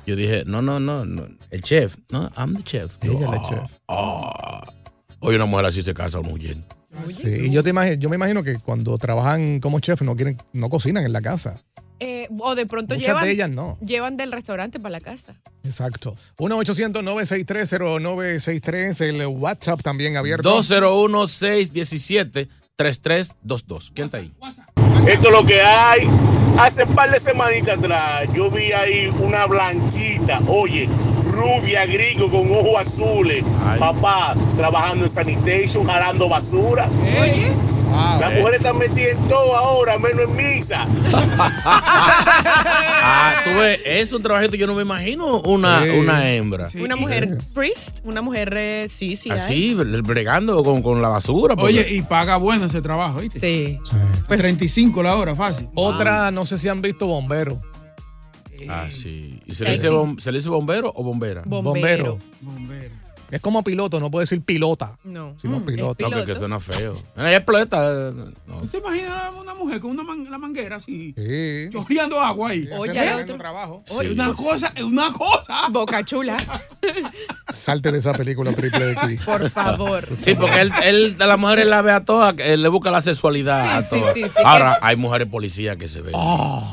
Yo 0.06 0.16
dije, 0.16 0.44
no, 0.46 0.62
no, 0.62 0.80
no, 0.80 1.04
no, 1.04 1.26
el 1.50 1.60
chef. 1.62 1.96
No, 2.10 2.30
I'm 2.36 2.56
the 2.56 2.62
chef. 2.62 2.96
Yo, 3.02 3.12
Ella 3.12 3.24
es 3.26 3.30
la 3.30 3.36
"Ah, 3.42 3.46
chef. 3.48 3.78
ah". 3.88 4.72
Hoy 5.20 5.34
una 5.36 5.44
mujer 5.46 5.66
así 5.66 5.82
se 5.82 5.92
casa 5.92 6.18
uno 6.20 6.30
huyendo. 6.32 6.64
Sí, 7.08 7.28
y 7.46 7.50
yo, 7.50 7.62
te 7.62 7.70
imagino, 7.70 7.94
yo 7.96 8.08
me 8.08 8.16
imagino 8.16 8.42
que 8.42 8.56
cuando 8.56 8.96
trabajan 8.96 9.60
como 9.60 9.80
chef 9.80 10.00
no 10.00 10.16
quieren, 10.16 10.38
no 10.54 10.70
cocinan 10.70 11.04
en 11.04 11.12
la 11.12 11.20
casa. 11.20 11.60
Eh, 11.98 12.28
o 12.38 12.54
de 12.54 12.66
pronto 12.66 12.94
Muchas 12.94 13.08
llevan, 13.08 13.24
de 13.24 13.30
ellas 13.30 13.48
no. 13.50 13.78
llevan 13.80 14.16
del 14.18 14.30
restaurante 14.32 14.78
para 14.78 14.92
la 14.92 15.00
casa. 15.00 15.34
Exacto. 15.64 16.14
1-800-963-0963. 16.38 19.00
El 19.00 19.26
WhatsApp 19.26 19.80
también 19.82 20.16
abierto. 20.16 20.50
201-617-3322. 22.78 23.92
¿Quién 23.94 24.06
está 24.06 24.18
ahí? 24.18 24.32
Esto 25.08 25.26
es 25.26 25.32
lo 25.32 25.44
que 25.46 25.60
hay. 25.62 26.08
Hace 26.58 26.84
un 26.84 26.94
par 26.94 27.10
de 27.10 27.20
semanitas 27.20 27.78
atrás 27.78 28.28
yo 28.34 28.50
vi 28.50 28.72
ahí 28.72 29.12
una 29.20 29.44
blanquita, 29.46 30.40
oye, 30.48 30.88
rubia, 31.30 31.84
gringo, 31.84 32.30
con 32.30 32.50
ojos 32.50 32.80
azules. 32.80 33.44
Ay. 33.62 33.78
Papá, 33.78 34.34
trabajando 34.56 35.04
en 35.04 35.10
sanitation, 35.10 35.84
jalando 35.86 36.30
basura. 36.30 36.88
Oye, 37.20 37.52
Wow. 37.96 38.20
Las 38.20 38.34
mujeres 38.38 38.58
están 38.60 38.78
metidas 38.78 39.12
en 39.12 39.28
todo 39.28 39.56
ahora, 39.56 39.98
menos 39.98 40.22
en 40.22 40.36
misa. 40.36 40.86
Ah, 43.08 43.36
tú 43.44 43.50
ves, 43.60 43.80
es 43.84 44.12
un 44.12 44.22
trabajito, 44.22 44.56
yo 44.56 44.66
no 44.66 44.74
me 44.74 44.82
imagino 44.82 45.40
una, 45.42 45.82
Sí. 45.82 45.90
una 46.00 46.30
hembra. 46.32 46.68
Sí. 46.70 46.80
una 46.82 46.96
mujer 46.96 47.38
priest, 47.54 47.98
una 48.04 48.20
mujer, 48.20 48.52
eh, 48.56 48.86
sí, 48.90 49.16
sí. 49.16 49.30
hay. 49.30 49.38
Así, 49.38 49.74
bregando 49.74 50.62
con, 50.64 50.82
con 50.82 51.00
la 51.00 51.08
basura. 51.08 51.54
porque- 51.56 51.78
Oye, 51.80 51.94
y 51.94 52.02
paga 52.02 52.36
bueno 52.36 52.66
ese 52.66 52.82
trabajo, 52.82 53.20
¿viste? 53.20 53.38
Sí. 53.38 53.78
Pues 54.26 54.38
35 54.38 55.02
la 55.02 55.14
hora, 55.16 55.34
fácil. 55.34 55.68
Otra, 55.74 56.30
no 56.30 56.44
sé 56.46 56.58
si 56.58 56.68
han 56.68 56.82
visto 56.82 57.06
Bombero. 57.06 57.60
Ah, 58.68 58.86
sí. 58.90 59.40
¿Y 59.46 59.52
se, 59.52 59.58
Sí. 59.58 59.64
le 59.64 59.70
dice 59.72 59.90
bom- 59.90 60.18
se 60.18 60.32
le 60.32 60.38
dice 60.38 60.48
bombero 60.48 60.92
o 60.96 61.04
bombera? 61.04 61.42
Bombero. 61.46 62.18
Bombero. 62.40 62.90
Es 63.30 63.40
como 63.40 63.64
piloto, 63.64 63.98
no 64.00 64.10
puede 64.10 64.24
decir 64.24 64.40
pilota. 64.42 64.98
No. 65.04 65.34
Sino 65.40 65.64
piloto. 65.64 66.08
No, 66.08 66.16
porque 66.16 66.34
suena 66.34 66.60
feo. 66.60 66.94
Ella 67.16 67.36
explota. 67.36 68.12
No. 68.46 68.58
¿Usted 68.62 68.78
imagina 68.78 69.30
una 69.40 69.54
mujer 69.54 69.80
con 69.80 69.90
una 69.90 70.02
man- 70.04 70.30
la 70.30 70.38
manguera 70.38 70.76
así? 70.76 71.12
Sí. 71.16 71.68
Chorreando 71.72 72.20
agua 72.20 72.50
ahí. 72.50 72.68
Oye, 72.78 73.14
otro. 73.14 73.36
trabajo. 73.36 73.82
Oye, 73.90 74.12
una 74.12 74.32
cosa, 74.34 74.72
es 74.74 74.82
una 74.84 75.12
cosa. 75.12 75.68
Boca 75.70 76.04
chula. 76.04 76.36
Salte 77.52 77.92
de 77.92 77.98
esa 77.98 78.12
película 78.12 78.52
triple 78.52 78.92
X. 78.92 79.22
Por 79.24 79.50
favor. 79.50 80.06
Sí, 80.20 80.34
porque 80.34 80.60
él, 80.60 80.72
él 80.84 81.16
a 81.20 81.26
las 81.26 81.38
mujeres 81.38 81.66
la 81.66 81.82
ve 81.82 81.92
a 81.92 82.04
todas, 82.04 82.34
él 82.38 82.62
le 82.62 82.68
busca 82.68 82.90
la 82.90 83.02
sexualidad 83.02 83.82
Sí, 83.82 83.96
a 83.96 83.98
todas. 84.00 84.14
sí, 84.14 84.22
sí, 84.24 84.28
sí. 84.36 84.42
Ahora, 84.44 84.78
hay 84.82 84.96
mujeres 84.96 85.28
policías 85.28 85.76
que 85.76 85.88
se 85.88 86.00
ven. 86.00 86.14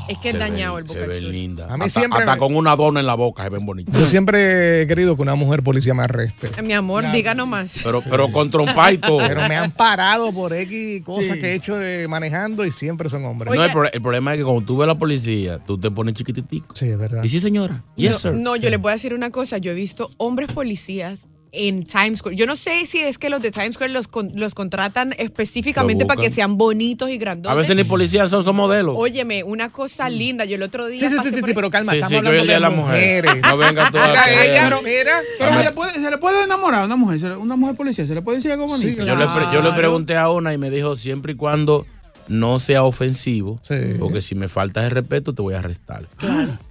Es 0.08 0.18
que 0.18 0.28
es 0.28 0.32
se 0.32 0.38
dañado 0.38 0.76
ven- 0.76 0.84
el 0.84 0.90
Se 0.90 0.98
boca 1.00 1.08
ven 1.10 1.20
chula. 1.20 1.32
lindas. 1.32 1.70
A 1.70 1.76
mí 1.76 1.84
hasta, 1.86 2.00
siempre 2.00 2.20
hasta 2.20 2.32
me- 2.34 2.38
con 2.38 2.54
una 2.56 2.76
dona 2.76 3.00
en 3.00 3.06
la 3.06 3.14
boca 3.14 3.42
se 3.42 3.48
ven 3.50 3.66
bonitas. 3.66 3.94
Yo 3.98 4.06
siempre 4.06 4.82
he 4.82 4.86
querido 4.86 5.16
que 5.16 5.22
una 5.22 5.34
mujer 5.34 5.62
policía 5.62 5.94
me 5.94 6.02
arreste. 6.04 6.43
Mi 6.64 6.72
amor, 6.72 7.10
diga 7.12 7.34
nomás. 7.34 7.80
Pero, 7.82 8.02
pero 8.08 8.30
con 8.30 8.50
trompa 8.50 8.92
y 8.92 8.98
todo. 8.98 9.18
Pero 9.26 9.46
me 9.48 9.56
han 9.56 9.70
parado 9.72 10.32
por 10.32 10.52
X 10.52 11.02
cosas 11.04 11.36
que 11.38 11.46
he 11.52 11.54
hecho 11.54 11.80
eh, 11.80 12.06
manejando 12.08 12.64
y 12.64 12.70
siempre 12.70 13.08
son 13.10 13.24
hombres. 13.24 13.54
No, 13.54 13.64
el, 13.64 13.72
pro- 13.72 13.92
el 13.92 14.02
problema 14.02 14.32
es 14.34 14.38
que 14.38 14.44
cuando 14.44 14.64
tú 14.64 14.76
ves 14.76 14.84
a 14.84 14.88
la 14.88 14.94
policía, 14.94 15.58
tú 15.64 15.78
te 15.78 15.90
pones 15.90 16.14
chiquititico. 16.14 16.74
Sí, 16.74 16.88
es 16.88 16.98
verdad. 16.98 17.22
Y 17.24 17.28
sí, 17.28 17.40
señora. 17.40 17.82
Yes, 17.96 18.18
sir. 18.18 18.32
No, 18.34 18.56
yo 18.56 18.70
les 18.70 18.80
voy 18.80 18.90
a 18.90 18.92
decir 18.94 19.14
una 19.14 19.30
cosa. 19.30 19.58
Yo 19.58 19.72
he 19.72 19.74
visto 19.74 20.10
hombres 20.16 20.52
policías 20.52 21.26
en 21.54 21.84
Times 21.86 22.18
Square. 22.18 22.36
Yo 22.36 22.46
no 22.46 22.56
sé 22.56 22.84
si 22.86 22.98
es 23.00 23.18
que 23.18 23.30
los 23.30 23.40
de 23.40 23.50
Times 23.50 23.74
Square 23.74 23.92
los, 23.92 24.08
con- 24.08 24.32
los 24.34 24.54
contratan 24.54 25.14
específicamente 25.18 26.04
Lo 26.04 26.08
para 26.08 26.20
que 26.20 26.30
sean 26.30 26.56
bonitos 26.58 27.10
y 27.10 27.18
grandotes. 27.18 27.52
A 27.52 27.54
veces 27.54 27.76
ni 27.76 27.84
policías 27.84 28.30
son, 28.30 28.44
son 28.44 28.56
modelos. 28.56 28.94
Óyeme, 28.98 29.42
una 29.44 29.70
cosa 29.70 30.08
linda. 30.10 30.44
Yo 30.44 30.56
el 30.56 30.62
otro 30.62 30.86
día. 30.86 30.98
Sí, 30.98 31.08
sí, 31.08 31.16
sí, 31.22 31.30
sí, 31.30 31.40
sí, 31.44 31.52
pero 31.54 31.70
calma, 31.70 31.92
Sí, 31.92 31.98
estamos 31.98 32.10
sí, 32.10 32.16
hablando 32.16 32.42
de 32.46 32.52
de 32.54 32.60
la 32.60 32.70
mujer. 32.70 33.24
mujeres. 33.24 33.42
No 33.48 33.56
vengan 33.58 33.92
todas 33.92 34.08
Mira, 34.10 34.44
ella, 34.44 34.78
mira. 34.84 35.20
Pero 35.38 35.54
se 35.58 35.64
le, 35.64 35.70
puede, 35.72 35.92
se 35.94 36.10
le 36.10 36.18
puede 36.18 36.44
enamorar 36.44 36.82
a 36.82 36.84
una 36.86 36.96
mujer, 36.96 37.20
se 37.20 37.28
le- 37.28 37.36
una 37.36 37.56
mujer 37.56 37.76
policía, 37.76 38.06
se 38.06 38.14
le 38.14 38.22
puede 38.22 38.38
decir 38.38 38.52
algo 38.52 38.66
bonito. 38.66 39.04
Yo, 39.04 39.16
le, 39.16 39.26
pre- 39.26 39.46
yo 39.52 39.62
le 39.62 39.72
pregunté 39.72 40.16
a 40.16 40.30
una 40.30 40.52
y 40.52 40.58
me 40.58 40.70
dijo 40.70 40.96
siempre 40.96 41.32
y 41.32 41.36
cuando 41.36 41.86
no 42.26 42.58
sea 42.58 42.84
ofensivo, 42.84 43.60
porque 43.98 44.20
si 44.22 44.34
me 44.34 44.48
falta 44.48 44.82
el 44.84 44.90
respeto 44.90 45.34
te 45.34 45.42
voy 45.42 45.54
a 45.54 45.58
arrestar. 45.58 46.06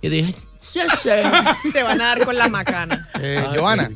Y 0.01 0.09
dije, 0.09 0.33
sí, 0.59 0.79
sí. 0.99 1.09
Te 1.73 1.83
van 1.83 2.01
a 2.01 2.05
dar 2.05 2.25
con 2.25 2.35
la 2.37 2.47
macana. 2.49 3.07
Eh, 3.21 3.43
Joana. 3.57 3.91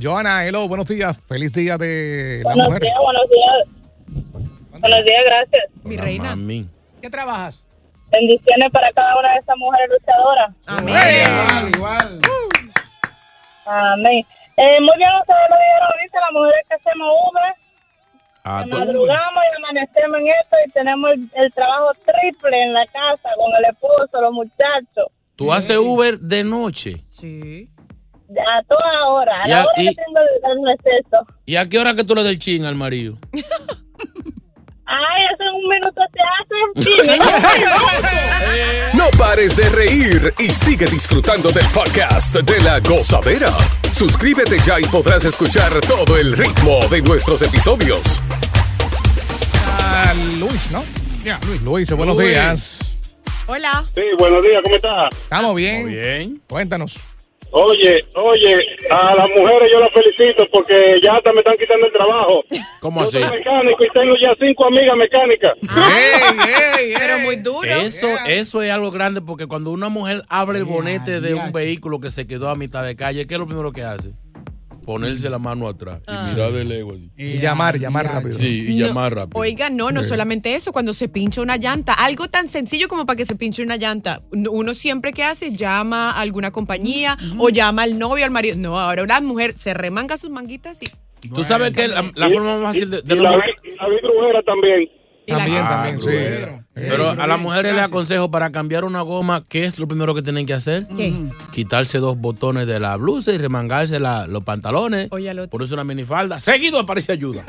Joana, 0.00 0.46
hello, 0.46 0.68
buenos 0.68 0.86
días. 0.86 1.20
Feliz 1.28 1.52
día 1.52 1.76
de 1.76 2.40
la 2.44 2.50
Buenos 2.54 2.66
mujer. 2.68 2.82
días, 2.82 2.98
buenos 3.02 3.24
días. 3.28 4.80
Buenos 4.80 5.04
días, 5.04 5.24
gracias. 5.24 5.64
Mi 5.84 5.96
reina. 5.96 6.30
Mami. 6.30 6.68
¿Qué 7.00 7.10
trabajas? 7.10 7.62
Bendiciones 8.10 8.70
para 8.70 8.90
cada 8.92 9.18
una 9.18 9.32
de 9.32 9.38
esas 9.38 9.56
mujeres 9.56 9.88
luchadoras. 9.90 10.50
Igual, 10.80 11.74
igual. 11.74 12.20
Amén. 13.66 14.26
Eh, 14.56 14.80
muy 14.80 14.96
bien, 14.98 15.10
ustedes 15.20 15.48
lo 15.48 15.56
dijeron 15.56 15.88
ahorita, 15.94 16.20
las 16.20 16.32
mujeres 16.32 16.66
que 16.68 16.74
hacemos 16.74 17.08
Uber, 17.30 17.54
Ah, 18.44 18.64
madrugamos 18.68 19.42
y 19.52 19.56
amanecemos 19.56 20.18
en 20.18 20.26
esto 20.26 20.56
y 20.66 20.70
tenemos 20.72 21.10
el, 21.12 21.30
el 21.36 21.52
trabajo 21.52 21.92
triple 22.04 22.60
en 22.60 22.72
la 22.72 22.84
casa 22.86 23.28
con 23.36 23.54
el 23.56 23.64
esposo, 23.70 24.20
los 24.20 24.32
muchachos. 24.32 25.06
tú 25.36 25.52
haces 25.52 25.76
Uber 25.76 26.18
de 26.18 26.42
noche. 26.42 27.04
Sí. 27.08 27.70
A 28.40 28.62
toda 28.68 29.06
hora, 29.08 29.32
a 29.42 29.48
Ya, 29.48 29.56
la 29.58 29.62
hora 29.64 29.72
y- 29.82 29.88
que 29.88 29.94
tengo 29.94 30.20
el, 30.20 30.76
receso. 30.76 31.26
¿Y 31.46 31.56
a 31.56 31.68
qué 31.68 31.78
hora 31.78 31.94
que 31.94 32.04
tú 32.04 32.14
le 32.14 32.22
des 32.22 32.32
el 32.32 32.38
chin 32.38 32.64
al 32.64 32.74
marido? 32.74 33.18
Ay, 34.84 35.24
hace 35.32 35.44
un 35.54 35.68
minuto 35.68 36.00
se 36.12 36.20
hace. 36.84 37.02
No 38.94 39.08
pares 39.18 39.56
de 39.56 39.68
reír 39.70 40.34
y 40.38 40.48
sigue 40.48 40.86
disfrutando 40.86 41.50
del 41.50 41.64
podcast 41.68 42.36
de 42.36 42.60
la 42.60 42.78
gozadera. 42.80 43.50
Suscríbete 43.90 44.58
ya 44.60 44.78
y 44.80 44.84
podrás 44.84 45.24
escuchar 45.24 45.72
todo 45.88 46.16
el 46.18 46.36
ritmo 46.36 46.86
de 46.90 47.00
nuestros 47.02 47.40
episodios. 47.42 48.20
Ah, 49.80 50.12
Luis, 50.38 50.70
¿no? 50.70 50.84
Luis. 51.46 51.62
Luis, 51.62 51.90
buenos 51.92 52.16
Luis. 52.16 52.28
días. 52.28 52.78
Hola. 53.46 53.84
Sí, 53.94 54.02
buenos 54.18 54.42
días, 54.42 54.60
¿cómo 54.62 54.76
estás? 54.76 55.08
¿Estamos 55.22 55.54
bien? 55.56 55.86
bien. 55.86 56.42
Cuéntanos. 56.48 56.94
Oye, 57.54 58.02
oye, 58.14 58.66
a 58.90 59.14
las 59.14 59.28
mujeres 59.28 59.70
yo 59.70 59.78
las 59.78 59.90
felicito 59.92 60.46
porque 60.50 60.98
ya 61.04 61.16
hasta 61.16 61.32
me 61.34 61.40
están 61.40 61.56
quitando 61.58 61.86
el 61.86 61.92
trabajo. 61.92 62.42
¿Cómo 62.80 63.00
yo 63.00 63.04
así? 63.04 63.20
soy 63.20 63.38
mecánico 63.38 63.84
y 63.84 63.90
tengo 63.90 64.14
ya 64.22 64.34
cinco 64.40 64.66
amigas 64.66 64.96
mecánicas. 64.96 65.52
Pero 66.98 67.18
muy 67.24 67.36
duro. 67.36 67.68
Eso, 67.68 68.06
eso 68.26 68.62
es 68.62 68.70
algo 68.70 68.90
grande 68.90 69.20
porque 69.20 69.46
cuando 69.46 69.70
una 69.70 69.90
mujer 69.90 70.22
abre 70.30 70.58
el 70.58 70.64
bonete 70.64 71.20
de 71.20 71.34
un 71.34 71.52
vehículo 71.52 72.00
que 72.00 72.10
se 72.10 72.26
quedó 72.26 72.48
a 72.48 72.54
mitad 72.54 72.84
de 72.84 72.96
calle, 72.96 73.26
¿qué 73.26 73.34
es 73.34 73.40
lo 73.40 73.46
primero 73.46 73.70
que 73.70 73.82
hace? 73.82 74.12
Ponerse 74.84 75.30
la 75.30 75.38
mano 75.38 75.68
atrás 75.68 76.00
Ah. 76.06 76.20
y 76.26 76.30
mirar 76.34 76.52
de 76.52 76.64
lejos. 76.64 76.98
Y 77.16 77.38
llamar, 77.38 77.78
llamar 77.78 78.06
rápido. 78.06 78.38
Sí, 78.38 78.66
y 78.72 78.76
No, 78.76 78.86
llamar 78.86 79.14
rápido. 79.14 79.40
Oiga, 79.40 79.70
no, 79.70 79.90
no 79.90 80.02
Sí. 80.02 80.08
solamente 80.10 80.54
eso, 80.54 80.72
cuando 80.72 80.92
se 80.92 81.08
pincha 81.08 81.40
una 81.40 81.56
llanta, 81.56 81.92
algo 81.92 82.28
tan 82.28 82.48
sencillo 82.48 82.88
como 82.88 83.06
para 83.06 83.16
que 83.16 83.24
se 83.26 83.34
pinche 83.36 83.62
una 83.62 83.76
llanta. 83.76 84.22
Uno 84.32 84.74
siempre 84.74 85.12
que 85.12 85.22
hace 85.24 85.52
llama 85.52 86.10
a 86.10 86.20
alguna 86.20 86.50
compañía 86.50 87.16
o 87.38 87.48
llama 87.48 87.82
al 87.82 87.98
novio, 87.98 88.24
al 88.24 88.30
marido. 88.30 88.56
No, 88.58 88.78
ahora 88.78 89.02
una 89.02 89.20
mujer 89.20 89.54
se 89.56 89.74
remanga 89.74 90.16
sus 90.16 90.30
manguitas 90.30 90.80
y 90.82 90.86
Tú 91.34 91.44
sabes 91.44 91.70
que 91.70 91.86
la, 91.86 92.02
la 92.16 92.28
Y- 92.28 92.32
forma 92.32 92.56
más 92.58 92.72
fácil 92.74 92.90
de, 92.90 93.02
de 93.02 93.14
y 93.14 93.18
la, 93.20 93.30
vi- 93.36 93.36
la 93.36 93.88
vi 93.88 94.44
también. 94.44 94.88
También, 95.24 95.58
Ah, 95.62 95.68
también, 95.84 96.00
sí. 96.00 96.06
Pero 96.74 97.10
a 97.10 97.26
las 97.26 97.38
mujeres 97.38 97.74
les 97.74 97.82
aconsejo 97.84 98.30
para 98.30 98.50
cambiar 98.50 98.84
una 98.84 99.02
goma, 99.02 99.42
¿qué 99.46 99.66
es 99.66 99.78
lo 99.78 99.86
primero 99.86 100.14
que 100.14 100.22
tienen 100.22 100.46
que 100.46 100.54
hacer? 100.54 100.86
¿Qué? 100.96 101.12
Quitarse 101.50 101.98
dos 101.98 102.16
botones 102.16 102.66
de 102.66 102.80
la 102.80 102.96
blusa 102.96 103.30
y 103.32 103.36
remangarse 103.38 104.00
la- 104.00 104.26
los 104.26 104.42
pantalones. 104.42 105.08
Ponerse 105.50 105.74
una 105.74 105.84
minifalda. 105.84 106.40
Seguido 106.40 106.78
aparece 106.78 107.12
ayuda. 107.12 107.44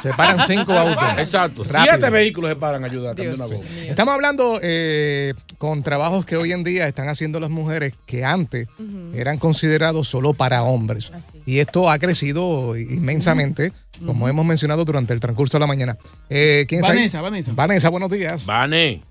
Se 0.00 0.14
paran 0.14 0.46
cinco 0.46 0.72
autos. 0.72 1.02
Exacto. 1.18 1.64
Rápido. 1.64 1.94
Siete 1.94 2.10
vehículos 2.10 2.50
se 2.50 2.56
paran 2.56 2.84
a 2.84 2.86
ayudar 2.86 3.12
a 3.12 3.14
cambiar 3.16 3.34
una 3.34 3.46
goma. 3.46 3.68
Estamos 3.88 4.14
hablando 4.14 4.60
eh, 4.62 5.34
con 5.58 5.82
trabajos 5.82 6.24
que 6.24 6.36
hoy 6.36 6.52
en 6.52 6.62
día 6.62 6.86
están 6.86 7.08
haciendo 7.08 7.40
las 7.40 7.50
mujeres 7.50 7.94
que 8.06 8.24
antes 8.24 8.68
eran 9.12 9.38
considerados 9.38 10.06
solo 10.08 10.34
para 10.34 10.62
hombres. 10.62 11.10
Y 11.46 11.58
esto 11.58 11.90
ha 11.90 11.98
crecido 11.98 12.76
inmensamente, 12.76 13.72
como 14.06 14.28
hemos 14.28 14.44
mencionado 14.46 14.84
durante 14.84 15.12
el 15.12 15.18
transcurso 15.20 15.56
de 15.56 15.60
la 15.60 15.66
mañana. 15.66 15.96
Eh, 16.30 16.64
¿Quién 16.68 16.80
está 16.80 16.92
ahí? 16.92 16.98
Vanessa, 16.98 17.20
Vanessa. 17.20 17.52
Vanessa, 17.54 17.88
buenos 17.88 18.10
días. 18.10 18.46
Vane. 18.52 19.02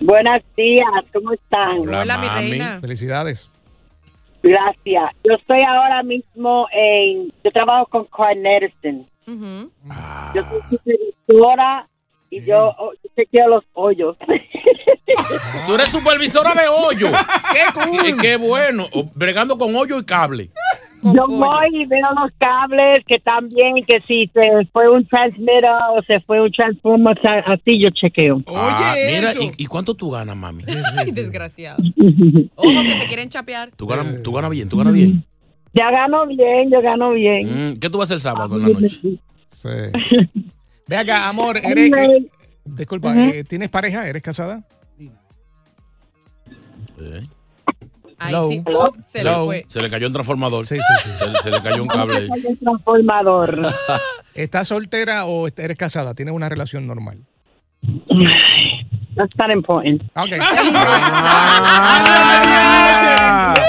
Buenos 0.00 0.40
días, 0.56 0.88
¿cómo 1.12 1.32
están? 1.32 1.78
Hola, 1.78 2.00
Hola, 2.00 2.18
mi 2.18 2.26
mami. 2.26 2.50
reina. 2.50 2.80
Felicidades. 2.80 3.48
Gracias. 4.42 5.04
Yo 5.22 5.34
estoy 5.34 5.62
ahora 5.62 6.02
mismo 6.02 6.66
en. 6.72 7.32
Yo 7.44 7.50
trabajo 7.52 7.86
con 7.86 8.06
Carl 8.06 8.44
Edison. 8.44 9.06
Yo 10.34 10.42
soy 10.42 10.60
supervisora 10.68 11.88
y 12.28 12.42
yo, 12.44 12.74
oh, 12.76 12.92
yo 12.92 13.10
chequeo 13.14 13.46
los 13.48 13.64
hoyos. 13.74 14.16
Tú 15.66 15.74
eres 15.74 15.88
supervisora 15.90 16.52
de 16.54 16.66
hoyo. 16.66 17.06
¡Qué 17.52 18.16
Qué, 18.20 18.36
bueno. 18.36 18.86
Bregando 19.14 19.56
con 19.56 19.76
hoyo 19.76 20.00
y 20.00 20.04
cable. 20.04 20.50
Yo 21.02 21.26
voy 21.26 21.82
y 21.82 21.86
veo 21.86 22.06
los 22.14 22.30
cables 22.38 23.04
que 23.06 23.16
están 23.16 23.48
bien 23.48 23.78
y 23.78 23.84
que 23.84 24.00
si 24.06 24.30
se 24.32 24.66
fue 24.72 24.88
un 24.88 25.04
transmitter 25.06 25.64
o 25.96 26.02
se 26.06 26.20
fue 26.20 26.40
un 26.40 26.50
transformer, 26.52 27.18
así 27.46 27.82
yo 27.82 27.90
chequeo. 27.90 28.40
Ah, 28.46 28.94
mira, 28.94 29.32
¿y, 29.40 29.64
y 29.64 29.66
cuánto 29.66 29.94
tú 29.94 30.10
ganas, 30.10 30.36
mami? 30.36 30.62
Ay, 30.98 31.10
desgraciado. 31.10 31.82
Ojo 32.54 32.82
que 32.82 32.94
te 33.00 33.06
quieren 33.06 33.28
chapear. 33.28 33.70
Tú 33.76 33.86
ganas, 33.86 34.22
tú 34.22 34.32
ganas 34.32 34.50
bien, 34.50 34.68
tú 34.68 34.76
ganas 34.78 34.92
bien. 34.92 35.24
Ya 35.74 35.90
gano 35.90 36.26
bien, 36.26 36.70
yo 36.70 36.80
gano 36.82 37.10
bien. 37.12 37.70
Mm, 37.70 37.78
¿Qué 37.80 37.90
tú 37.90 37.98
vas 37.98 38.10
a 38.10 38.14
hacer 38.14 38.16
el 38.16 38.20
sábado 38.20 38.56
en 38.56 38.62
la 38.62 38.68
noche? 38.80 39.00
Sí. 39.46 39.68
Ve 40.86 40.96
acá, 40.96 41.28
amor, 41.28 41.56
eres. 41.62 41.90
eh, 41.90 42.26
disculpa, 42.64 43.16
eh, 43.16 43.42
¿tienes 43.44 43.70
pareja? 43.70 44.06
¿Eres 44.08 44.22
casada? 44.22 44.62
Ay, 47.00 47.26
Hello. 48.28 48.48
sí. 48.48 48.62
Se 49.12 49.18
le 49.24 49.30
Hello. 49.30 49.44
fue. 49.46 49.64
Se 49.68 49.82
le 49.82 49.90
cayó 49.90 50.06
un 50.06 50.12
transformador. 50.12 50.66
Sí, 50.66 50.76
sí, 50.76 50.82
sí. 51.04 51.10
Se, 51.16 51.42
se 51.42 51.50
le 51.50 51.62
cayó 51.62 51.82
un 51.82 51.88
cable. 51.88 52.16
ahí. 52.16 52.28
Un 52.44 52.56
transformador. 52.58 53.66
¿Estás 54.34 54.68
soltera 54.68 55.26
o 55.26 55.48
eres 55.48 55.76
casada? 55.76 56.14
¿Tienes 56.14 56.34
una 56.34 56.48
relación 56.48 56.86
normal? 56.86 57.18
That's 59.14 59.36
not 59.36 59.50
important. 59.50 60.02
Ok. 60.16 60.32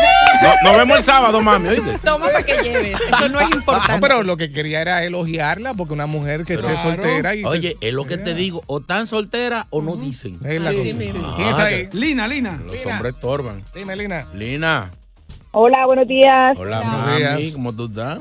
Ah. 0.46 0.56
No- 0.64 0.70
nos 0.70 0.78
vemos 0.80 0.98
el 0.98 1.04
sábado, 1.04 1.42
mami, 1.42 1.70
¿oíste? 1.70 1.98
Toma 2.04 2.26
para 2.28 2.44
que 2.44 2.54
lleves. 2.64 3.00
Eso 3.00 3.30
no 3.30 3.40
es 3.40 3.50
No, 3.50 3.56
importante. 3.56 4.00
pero 4.02 4.24
lo 4.24 4.38
que 4.38 4.52
quería 4.52 4.82
era 4.82 5.04
elogiarla 5.04 5.74
porque 5.74 5.94
una 5.94 6.06
mujer 6.08 6.44
que 6.46 6.54
esté 6.54 6.78
soltera 6.82 7.36
y 7.36 7.44
Oye, 7.46 7.78
es 7.82 7.94
lo 7.94 8.06
que 8.06 8.18
te 8.18 8.34
digo, 8.34 8.62
o 8.68 8.80
tan 8.82 9.08
soltera 9.08 9.68
o 9.70 9.82
no 9.82 9.96
dicen. 9.96 10.40
es 10.46 10.60
la 10.62 10.72
Sí, 10.72 10.78
cosa. 10.78 11.36
¿Quién 11.36 11.48
está 11.48 11.64
ahí? 11.66 11.90
Lina, 11.94 12.28
Lina. 12.28 12.60
Los 12.66 12.86
hombres 12.86 13.14
estorban. 13.16 13.64
Dime, 13.74 13.96
Lina. 13.96 14.26
Lina, 14.34 14.92
Hola, 15.52 15.86
buenos 15.86 16.08
días. 16.08 16.58
hola, 16.58 16.82
Buenos 16.82 16.98
mami, 16.98 17.18
días. 17.18 17.54
¿cómo 17.54 17.74
tú 17.74 17.86
estás? 17.86 18.20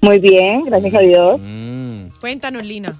Muy 0.00 0.18
bien, 0.18 0.62
gracias 0.64 0.94
a 0.94 0.98
Dios. 1.00 1.40
Mm. 1.42 2.08
Cuéntanos, 2.20 2.62
Lina. 2.64 2.96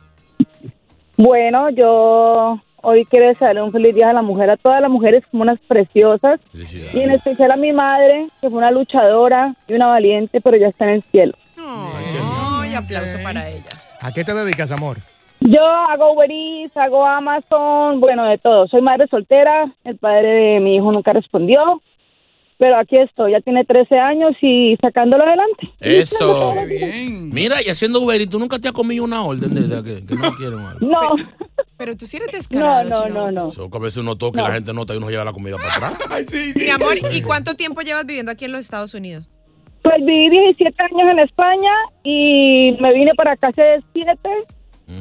Bueno, 1.17 1.71
yo 1.71 2.61
hoy 2.89 3.05
quiero 3.05 3.27
desearle 3.27 3.63
un 3.63 3.73
feliz 3.73 3.97
día 3.97 4.11
a 4.11 4.13
la 4.13 4.23
mujer, 4.23 4.49
a 4.49 4.57
todas 4.57 4.81
las 4.81 4.91
mujeres 4.91 5.25
como 5.29 5.43
unas 5.43 5.59
preciosas 5.67 6.39
y 6.55 7.01
en 7.01 7.11
especial 7.11 7.51
a 7.51 7.57
mi 7.57 7.73
madre, 7.73 8.29
que 8.41 8.49
fue 8.49 8.59
una 8.59 8.71
luchadora 8.71 9.57
y 9.67 9.75
una 9.75 9.89
valiente, 9.89 10.41
pero 10.41 10.57
ya 10.57 10.69
está 10.69 10.85
en 10.85 10.91
el 10.91 11.03
cielo. 11.03 11.33
aplauso 12.77 13.19
para 13.25 13.49
ella. 13.49 13.71
¿A 14.01 14.13
qué 14.13 14.23
te 14.23 14.33
dedicas, 14.35 14.71
amor? 14.71 14.99
Yo 15.41 15.65
hago 15.65 16.13
Uber 16.13 16.31
Eats, 16.31 16.77
hago 16.77 17.05
Amazon, 17.05 18.01
bueno, 18.01 18.25
de 18.25 18.39
todo. 18.39 18.69
Soy 18.69 18.83
madre 18.83 19.09
soltera, 19.09 19.69
el 19.83 19.97
padre 19.97 20.29
de 20.29 20.61
mi 20.61 20.77
hijo 20.77 20.93
nunca 20.93 21.13
respondió, 21.13 21.83
pero 22.59 22.79
aquí 22.79 22.97
estoy, 22.97 23.33
ya 23.33 23.41
tiene 23.41 23.65
13 23.65 23.99
años 23.99 24.33
y 24.41 24.77
sacándolo 24.81 25.25
adelante. 25.25 25.69
Eso. 25.81 26.55
Mira, 27.33 27.57
y 27.63 27.69
haciendo 27.69 28.01
Uber, 28.01 28.21
¿y 28.21 28.27
tú 28.27 28.39
nunca 28.39 28.59
te 28.59 28.69
has 28.69 28.73
comido 28.73 29.05
una 29.05 29.23
orden 29.23 29.55
de, 29.55 29.83
que, 29.83 30.07
que 30.07 30.15
no 30.15 30.33
quieren 30.33 30.59
algo? 30.61 30.87
No. 30.87 31.17
Pero 31.77 31.95
tú 31.97 32.07
sí 32.07 32.17
eres 32.17 32.29
descarado. 32.33 32.89
No, 32.89 33.09
no, 33.09 33.31
no, 33.31 33.49
no. 33.49 33.71
Que 33.71 33.77
a 33.77 33.81
veces 33.81 33.99
uno 33.99 34.17
toca 34.17 34.41
y 34.41 34.45
la 34.45 34.53
gente 34.53 34.73
nota 34.73 34.95
y 34.95 34.97
uno 34.97 35.11
lleva 35.11 35.25
la 35.25 35.33
comida 35.33 35.57
para 35.57 35.89
atrás. 35.89 36.27
Mi 36.55 36.71
amor, 36.71 36.97
¿y 37.13 37.21
cuánto 37.23 37.55
tiempo 37.55 37.83
llevas 37.83 38.07
viviendo 38.07 38.33
aquí 38.33 38.47
en 38.47 38.53
los 38.53 38.63
Estados 38.63 38.95
Unidos? 38.95 39.31
Pues 39.83 39.99
viví 40.05 40.31
17 40.31 40.83
años 40.83 41.13
en 41.13 41.19
España 41.21 41.71
y 42.03 42.77
me 42.81 42.93
vine 42.95 43.13
para 43.15 43.33
acá 43.33 43.49
hace 43.49 43.77
7, 43.93 44.19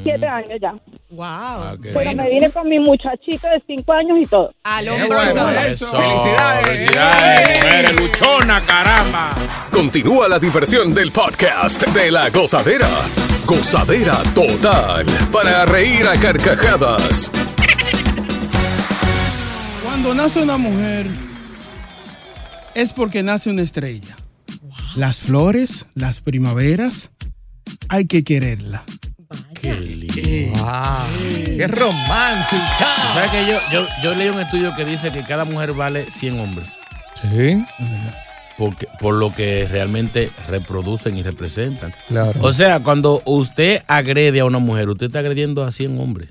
7 0.04 0.26
años 0.26 0.60
ya. 0.60 0.74
Wow. 1.10 1.78
Pero 1.80 2.14
me 2.14 2.30
vine 2.30 2.50
con 2.50 2.68
mi 2.68 2.78
muchachito 2.80 3.48
de 3.48 3.62
5 3.66 3.92
años 3.92 4.18
y 4.22 4.26
todo. 4.26 4.52
Aló, 4.64 4.94
Eso. 4.96 5.96
Felicidades. 5.96 6.66
Felicidades, 6.66 7.62
mujeres 7.62 8.00
luchona, 8.00 8.60
caramba. 8.66 9.30
Continúa 9.72 10.28
la 10.28 10.38
diversión 10.38 10.92
del 10.92 11.12
podcast 11.12 11.86
de 11.88 12.10
la 12.10 12.30
gozadera. 12.30 12.88
Gozadera 13.46 14.22
total. 14.34 15.06
Para 15.32 15.64
reír 15.64 16.06
a 16.08 16.18
carcajadas. 16.18 17.30
Cuando 19.84 20.12
nace 20.14 20.42
una 20.42 20.56
mujer 20.56 21.06
es 22.74 22.92
porque 22.92 23.22
nace 23.22 23.48
una 23.48 23.62
estrella. 23.62 24.16
Las 24.96 25.20
flores, 25.20 25.86
las 25.94 26.20
primaveras, 26.20 27.10
hay 27.88 28.06
que 28.06 28.24
quererla. 28.24 28.82
Qué 29.60 29.74
lindo. 29.74 30.14
¡Qué 30.14 31.66
romántica! 31.68 32.86
¿Sabes 33.14 33.30
que 33.30 33.46
yo, 33.46 33.58
yo, 33.72 33.86
yo 34.02 34.14
leí 34.14 34.28
un 34.28 34.40
estudio 34.40 34.74
que 34.74 34.84
dice 34.84 35.10
que 35.10 35.24
cada 35.24 35.44
mujer 35.44 35.72
vale 35.72 36.10
100 36.10 36.40
hombres? 36.40 36.68
Sí. 37.30 37.64
Porque, 38.58 38.88
por 39.00 39.14
lo 39.14 39.34
que 39.34 39.66
realmente 39.68 40.30
reproducen 40.48 41.16
y 41.16 41.22
representan. 41.22 41.92
Claro. 42.08 42.40
O 42.42 42.52
sea, 42.52 42.80
cuando 42.80 43.22
usted 43.24 43.82
agrede 43.86 44.40
a 44.40 44.44
una 44.44 44.58
mujer, 44.58 44.88
usted 44.88 45.06
está 45.06 45.18
agrediendo 45.18 45.62
a 45.64 45.72
100 45.72 45.98
hombres. 46.00 46.30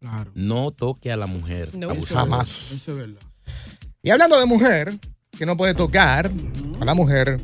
Claro. 0.00 0.30
No 0.34 0.70
toque 0.70 1.12
a 1.12 1.16
la 1.16 1.26
mujer. 1.26 1.70
abusador. 1.74 2.06
Jamás. 2.06 2.72
Eso 2.72 2.92
es 2.92 2.96
verdad. 2.96 3.20
Y 4.02 4.10
hablando 4.10 4.38
de 4.38 4.46
mujer, 4.46 4.98
que 5.36 5.46
no 5.46 5.56
puede 5.56 5.74
tocar 5.74 6.30
a 6.80 6.84
la 6.84 6.94
mujer, 6.94 7.38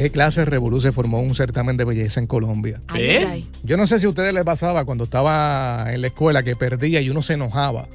¿qué 0.00 0.10
clase 0.10 0.46
revolú 0.46 0.80
se 0.80 0.92
formó 0.92 1.20
un 1.20 1.34
certamen 1.34 1.76
de 1.76 1.84
belleza 1.84 2.20
en 2.20 2.26
Colombia? 2.26 2.80
¿Eh? 2.96 3.44
Yo 3.62 3.76
no 3.76 3.86
sé 3.86 3.98
si 4.00 4.06
a 4.06 4.08
ustedes 4.08 4.32
les 4.32 4.44
pasaba 4.44 4.86
cuando 4.86 5.04
estaba 5.04 5.88
en 5.92 6.00
la 6.00 6.06
escuela 6.06 6.42
que 6.42 6.56
perdía 6.56 7.02
y 7.02 7.10
uno 7.10 7.20
se 7.20 7.34
enojaba 7.34 7.86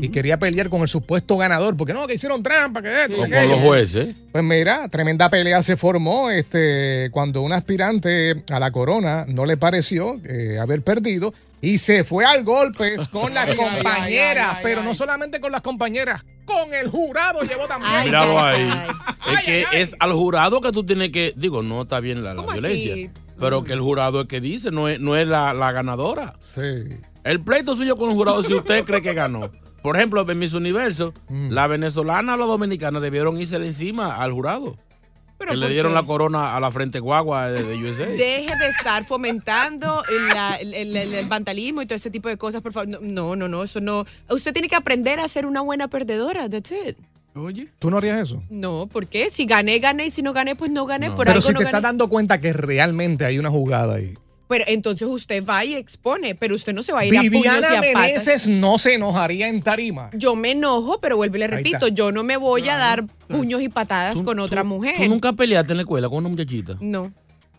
y 0.00 0.08
quería 0.08 0.40
pelear 0.40 0.68
con 0.68 0.82
el 0.82 0.88
supuesto 0.88 1.36
ganador, 1.36 1.76
porque 1.76 1.92
no, 1.92 2.04
que 2.08 2.14
hicieron 2.14 2.42
trampa, 2.42 2.82
que 2.82 3.04
esto, 3.04 3.22
O 3.22 3.24
que 3.26 3.30
con 3.30 3.48
los 3.48 3.60
jueces. 3.60 4.08
Pues 4.32 4.42
mira, 4.42 4.88
tremenda 4.88 5.30
pelea 5.30 5.62
se 5.62 5.76
formó 5.76 6.30
este, 6.30 7.10
cuando 7.12 7.42
un 7.42 7.52
aspirante 7.52 8.42
a 8.50 8.58
la 8.58 8.72
corona 8.72 9.24
no 9.28 9.46
le 9.46 9.56
pareció 9.56 10.20
eh, 10.24 10.58
haber 10.60 10.82
perdido 10.82 11.32
y 11.62 11.78
se 11.78 12.04
fue 12.04 12.26
al 12.26 12.44
golpe 12.44 12.96
con 13.12 13.32
las 13.32 13.54
compañeras, 13.54 14.48
ay, 14.50 14.56
ay, 14.56 14.60
pero 14.62 14.82
no 14.82 14.94
solamente 14.94 15.40
con 15.40 15.50
las 15.52 15.62
compañeras, 15.62 16.22
con 16.44 16.74
el 16.74 16.90
jurado 16.90 17.40
llevó 17.42 17.66
también. 17.66 18.04
Míralo 18.04 18.38
ahí. 18.38 18.68
Es 19.32 19.40
que 19.44 19.64
es 19.72 19.96
al 20.00 20.12
jurado 20.12 20.60
que 20.60 20.72
tú 20.72 20.84
tienes 20.84 21.10
que. 21.10 21.32
Digo, 21.36 21.62
no 21.62 21.82
está 21.82 22.00
bien 22.00 22.22
la, 22.22 22.34
la 22.34 22.42
violencia. 22.42 22.92
así? 22.92 23.10
Pero 23.40 23.64
que 23.64 23.72
el 23.72 23.80
jurado 23.80 24.20
es 24.22 24.26
que 24.26 24.40
dice, 24.40 24.70
no 24.70 24.88
es, 24.88 25.00
no 25.00 25.16
es 25.16 25.26
la, 25.26 25.54
la 25.54 25.72
ganadora. 25.72 26.34
Sí. 26.40 26.60
El 27.24 27.40
pleito 27.40 27.76
suyo 27.76 27.96
con 27.96 28.10
el 28.10 28.16
jurado 28.16 28.42
si 28.42 28.52
usted 28.54 28.84
cree 28.84 29.00
que 29.00 29.14
ganó. 29.14 29.50
Por 29.82 29.96
ejemplo, 29.96 30.24
en 30.28 30.38
Miss 30.38 30.52
Universo, 30.54 31.12
Mm. 31.28 31.50
la 31.50 31.66
venezolana 31.66 32.34
o 32.34 32.36
la 32.36 32.46
dominicana 32.46 33.00
debieron 33.00 33.40
irse 33.40 33.56
encima 33.56 34.16
al 34.16 34.32
jurado. 34.32 34.76
Que 35.50 35.56
le 35.56 35.62
¿por 35.66 35.72
dieron 35.72 35.92
qué? 35.92 35.96
la 35.96 36.02
corona 36.04 36.56
a 36.56 36.60
la 36.60 36.70
frente 36.70 37.00
guagua 37.00 37.48
de, 37.50 37.62
de 37.64 37.76
USA. 37.76 38.06
Deje 38.06 38.54
de 38.56 38.68
estar 38.68 39.04
fomentando 39.04 40.02
la- 40.34 40.56
el, 40.56 40.72
el- 40.74 40.96
el- 40.96 41.14
el 41.14 41.26
vandalismo 41.26 41.82
y 41.82 41.86
todo 41.86 41.96
ese 41.96 42.10
tipo 42.10 42.28
de 42.28 42.36
cosas, 42.36 42.60
por 42.62 42.72
favor. 42.72 43.00
No, 43.02 43.36
no, 43.36 43.48
no, 43.48 43.62
eso 43.62 43.80
no. 43.80 44.04
Usted 44.30 44.52
tiene 44.52 44.68
que 44.68 44.76
aprender 44.76 45.20
a 45.20 45.28
ser 45.28 45.46
una 45.46 45.60
buena 45.60 45.88
perdedora. 45.88 46.48
That's 46.48 46.72
it. 46.72 46.96
Oye. 47.34 47.68
¿Tú 47.78 47.90
no 47.90 47.96
harías 47.96 48.22
eso? 48.28 48.42
No, 48.50 48.86
¿por 48.86 49.06
qué? 49.06 49.30
Si 49.30 49.46
gané, 49.46 49.78
gané. 49.78 50.06
Y 50.06 50.10
si 50.10 50.20
no 50.22 50.32
gané, 50.34 50.54
pues 50.54 50.70
no 50.70 50.84
gané. 50.86 51.08
Por 51.10 51.18
Pero 51.26 51.30
algo 51.32 51.42
si 51.42 51.52
no 51.52 51.58
te 51.58 51.64
gané. 51.64 51.70
estás 51.70 51.82
dando 51.82 52.08
cuenta 52.08 52.40
que 52.40 52.52
realmente 52.52 53.24
hay 53.24 53.38
una 53.38 53.48
jugada 53.50 53.94
ahí. 53.94 54.12
Pero 54.52 54.66
entonces 54.68 55.08
usted 55.08 55.42
va 55.42 55.64
y 55.64 55.74
expone, 55.74 56.34
pero 56.34 56.54
usted 56.54 56.74
no 56.74 56.82
se 56.82 56.92
va 56.92 57.00
a 57.00 57.04
ir 57.06 57.16
a 57.16 57.22
Viviana 57.22 57.68
puños 57.68 57.72
y 57.72 57.74
a 57.88 57.92
patas. 57.94 58.02
Meneses 58.10 58.48
no 58.48 58.78
se 58.78 58.94
enojaría 58.96 59.48
en 59.48 59.62
tarima. 59.62 60.10
Yo 60.12 60.34
me 60.36 60.50
enojo, 60.50 61.00
pero 61.00 61.16
vuelvo 61.16 61.36
y 61.36 61.38
le 61.38 61.46
repito, 61.46 61.88
yo 61.88 62.12
no 62.12 62.22
me 62.22 62.36
voy 62.36 62.68
a 62.68 62.76
dar 62.76 63.06
puños 63.28 63.62
y 63.62 63.70
patadas 63.70 64.20
con 64.20 64.38
otra 64.40 64.62
mujer. 64.62 64.96
¿Tú 64.98 65.08
nunca 65.08 65.32
peleaste 65.32 65.72
en 65.72 65.78
la 65.78 65.82
escuela 65.84 66.06
con 66.10 66.18
una 66.18 66.28
muchachita? 66.28 66.76
No. 66.80 67.10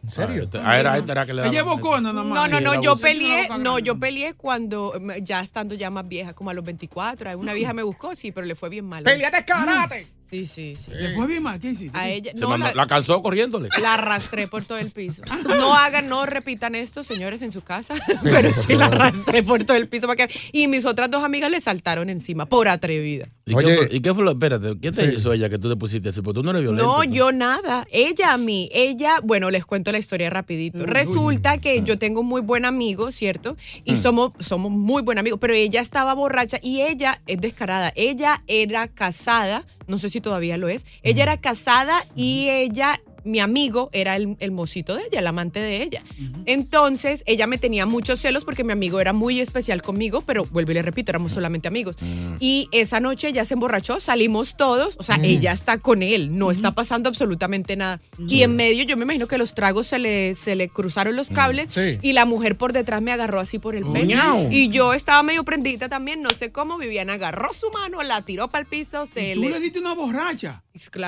¿En 0.04 0.10
serio? 0.10 0.48
Ah, 0.64 0.78
era, 0.80 0.98
esta 0.98 1.14
era 1.14 1.26
que 1.26 1.34
le 1.34 1.42
Ella 1.48 1.64
daba- 1.64 1.72
es 1.76 1.78
bocona 1.82 2.14
nada 2.14 2.28
No, 2.28 2.36
más. 2.36 2.52
no, 2.52 2.62
no, 2.62 2.80
yo 2.80 2.96
peleé, 2.96 3.48
no, 3.58 3.80
yo 3.80 3.98
peleé 3.98 4.36
cuando 4.36 4.94
mm, 5.02 5.24
ya 5.24 5.40
estando 5.42 5.74
ya 5.74 5.90
más 5.90 6.08
vieja, 6.08 6.34
como 6.34 6.52
a 6.52 6.54
los 6.54 6.64
24. 6.64 7.36
Una 7.40 7.54
vieja 7.54 7.74
me 7.74 7.82
buscó, 7.82 8.14
sí, 8.14 8.32
pero 8.32 8.46
le 8.46 8.54
fue 8.54 8.70
bien 8.70 8.86
mal. 8.86 9.04
¡Peleate 9.04 9.44
karate! 9.46 10.08
Sí, 10.34 10.48
sí, 10.48 10.76
sí. 10.76 10.90
¿Le 10.92 11.14
fue 11.14 11.28
bien 11.28 11.44
mal? 11.44 11.60
¿Qué 11.60 11.70
hiciste? 11.70 11.96
A 11.96 12.10
ella, 12.10 12.32
Se 12.34 12.42
no, 12.42 12.50
mandó- 12.50 12.66
la, 12.66 12.74
la 12.74 12.88
cansó 12.88 13.22
corriéndole. 13.22 13.70
la 13.84 13.94
arrastré 13.94 14.48
por 14.48 14.64
todo 14.64 14.80
el 14.80 14.90
piso. 14.90 15.22
No 15.48 15.76
hagan, 15.76 16.10
no 16.10 16.26
repitan 16.26 16.74
esto, 16.74 17.04
señores, 17.04 17.44
en 17.44 17.52
su 17.52 17.62
casa. 17.62 17.94
pero 18.24 18.52
sí 18.52 18.74
la 18.74 18.88
arrastré 18.88 19.44
por 19.44 19.64
todo 19.64 19.78
el 19.78 19.88
piso. 19.88 20.08
Para 20.08 20.26
que, 20.28 20.34
y 20.52 20.68
mis 20.68 20.86
otras 20.86 21.12
dos 21.12 21.24
amigas 21.24 21.52
le 21.52 21.62
saltaron 21.62 22.10
encima, 22.10 22.48
por 22.48 22.68
atrevida. 22.68 23.28
¿Y, 23.46 23.56
qué 23.56 23.62
fue, 23.62 23.88
¿Y 23.92 24.00
qué 24.00 24.14
fue 24.14 24.24
lo? 24.24 24.32
Espérate, 24.32 24.80
¿qué 24.80 24.92
te 24.92 25.14
hizo 25.14 25.34
ella 25.34 25.50
que 25.50 25.58
tú 25.58 25.70
te 25.70 25.76
pusiste 25.76 26.10
así? 26.10 26.22
Porque 26.22 26.40
tú 26.40 26.44
no 26.44 26.52
eres 26.52 26.62
violento. 26.62 26.86
No, 26.86 27.04
yo 27.04 27.34
nada. 27.34 27.86
Ella 27.92 28.34
a 28.34 28.38
mí, 28.38 28.70
ella, 28.74 29.20
bueno, 29.22 29.52
les 29.52 29.66
cuento 29.66 29.92
la 29.92 29.98
historia 29.98 30.30
rapidito. 30.30 30.86
Resulta 30.86 31.58
que 31.58 31.84
yo 31.84 32.00
tengo 32.00 32.22
un 32.22 32.28
muy 32.28 32.40
buen 32.40 32.64
amigo, 32.64 33.12
¿cierto? 33.12 33.58
Y 33.84 33.98
somos, 33.98 34.32
somos 34.40 34.72
muy 34.72 35.02
buen 35.02 35.18
amigos, 35.18 35.40
pero 35.42 35.54
ella 35.54 35.82
estaba 35.82 36.14
borracha 36.14 36.58
y 36.62 36.82
ella 36.82 37.22
es 37.28 37.42
descarada. 37.42 37.92
Ella 37.96 38.44
era 38.48 38.88
casada, 38.88 39.66
no 39.88 39.98
sé 39.98 40.08
si 40.08 40.22
todavía 40.22 40.58
lo 40.58 40.70
es. 40.70 40.86
Ella 41.02 41.24
era 41.24 41.38
casada 41.38 42.06
y 42.16 42.48
ella 42.50 43.02
mi 43.26 43.40
amigo 43.40 43.90
era 43.94 44.16
el, 44.16 44.36
el 44.40 44.52
mocito 44.52 44.96
de 44.96 45.04
ella, 45.10 45.20
el 45.20 45.28
amante 45.28 45.60
de 45.60 45.84
ella. 45.84 46.04
Entonces, 46.46 47.24
ella 47.26 47.48
me 47.48 47.58
tenía 47.58 47.86
muchos 47.86 48.20
celos 48.20 48.46
porque 48.46 48.64
mi 48.64 48.72
amigo 48.72 49.00
era 49.00 49.14
muy 49.14 49.40
especial 49.40 49.82
conmigo, 49.82 50.22
pero 50.22 50.46
vuelvo 50.46 50.72
y 50.72 50.76
le 50.76 50.82
repito, 50.82 51.12
éramos 51.12 51.32
solamente 51.32 51.68
amigos. 51.68 51.98
Y 52.40 52.70
esa 52.72 53.00
noche 53.00 53.30
ella 53.30 53.46
se 53.46 53.54
emborrachó, 53.54 54.00
salimos 54.00 54.58
todos, 54.58 54.96
o 54.98 55.04
sea, 55.04 55.20
ella 55.24 55.52
está 55.52 55.78
con 55.78 56.04
él, 56.04 56.38
no 56.38 56.52
está 56.52 56.74
pasando 56.76 57.10
absolutamente 57.10 57.76
nada. 57.76 58.00
Y 58.28 58.44
en 58.44 58.56
medio, 58.56 58.84
yo 58.84 58.98
me 58.98 59.04
imagino 59.04 59.28
que 59.28 59.38
los 59.38 59.54
tragos 59.54 59.88
se 59.88 60.00
le, 60.00 60.36
se 60.36 60.56
le 60.56 60.70
cruzaron 60.70 61.16
los 61.16 61.30
cables 61.30 61.74
Sí. 61.74 61.98
y 62.02 62.14
la 62.14 62.26
mujer 62.26 62.58
por 62.58 62.74
detrás 62.74 63.02
me 63.02 63.12
agarró 63.12 63.40
así 63.40 63.58
por 63.60 63.76
el 63.76 63.84
pelo. 63.86 64.06
Miau. 64.06 64.50
Y 64.52 64.70
yo 64.70 64.94
estaba 64.94 65.24
medio 65.24 65.44
prendida 65.44 65.90
también, 65.90 66.22
no 66.22 66.30
sé 66.32 66.52
cómo, 66.52 66.78
Viviana 66.78 67.14
agarró 67.14 67.54
su 67.54 67.70
mano, 67.72 68.02
la 68.04 68.22
tiró 68.24 68.48
para 68.50 68.62
el 68.62 68.68
piso, 68.68 69.06
se 69.06 69.34
Tú 69.34 69.42
le... 69.42 69.50
le 69.52 69.60
diste 69.60 69.80
una 69.80 69.94
borracha. 69.94 70.64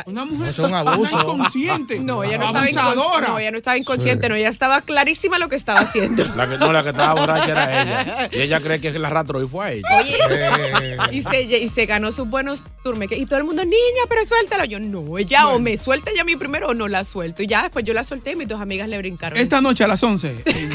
Una 0.06 0.25
mujer 0.25 0.49
Eso 0.49 0.63
es 0.63 0.69
un 0.69 0.75
abuso. 0.88 1.19
inconsciente. 1.21 1.99
No, 2.05 2.23
ella 2.23 2.37
no, 2.37 2.45
estaba 2.47 2.61
Abusadora. 2.91 3.27
no, 3.27 3.39
ella 3.39 3.51
no 3.51 3.57
estaba 3.57 3.77
inconsciente, 3.77 4.29
no, 4.29 4.35
ella 4.35 4.49
estaba 4.49 4.81
clarísima 4.81 5.39
lo 5.39 5.49
que 5.49 5.55
estaba 5.55 5.79
haciendo. 5.81 6.23
La 6.35 6.47
que, 6.49 6.57
no, 6.57 6.71
la 6.71 6.83
que 6.83 6.89
estaba 6.89 7.13
borracha 7.19 7.51
era 7.51 7.81
ella. 7.81 8.29
Y 8.31 8.41
ella 8.41 8.59
cree 8.59 8.79
que 8.79 8.91
la 8.99 9.07
arrastró 9.07 9.41
y 9.43 9.47
fue 9.47 9.65
a 9.65 9.71
ella. 9.71 9.87
Eh, 10.29 10.97
Y 11.11 11.21
se, 11.23 11.41
y 11.41 11.69
se 11.69 11.85
ganó 11.85 12.11
sus 12.11 12.27
buenos 12.29 12.63
turmeques. 12.83 13.17
Y 13.19 13.25
todo 13.25 13.39
el 13.39 13.45
mundo, 13.45 13.63
niña, 13.63 14.03
pero 14.07 14.25
suéltala. 14.25 14.65
Yo, 14.65 14.79
no, 14.79 15.17
ella 15.17 15.47
o 15.49 15.59
me 15.59 15.77
suelta 15.77 16.11
ella 16.11 16.21
a 16.21 16.25
mí 16.25 16.35
primero 16.35 16.69
o 16.69 16.73
no 16.73 16.87
la 16.87 17.03
suelto. 17.03 17.41
Y 17.43 17.47
ya 17.47 17.63
después 17.63 17.83
yo 17.85 17.93
la 17.93 18.03
solté 18.03 18.31
y 18.31 18.35
mis 18.35 18.47
dos 18.47 18.61
amigas 18.61 18.87
le 18.87 18.97
brincaron. 18.97 19.37
Esta 19.39 19.61
noche 19.61 19.83
a 19.83 19.87
las 19.87 20.01
11 20.03 20.43
en. 20.45 20.69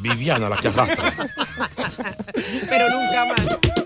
Viviana, 0.00 0.48
la 0.48 0.56
que 0.56 0.68
arrastra. 0.68 1.12
pero 2.68 2.88
nunca 2.90 3.24
más. 3.26 3.85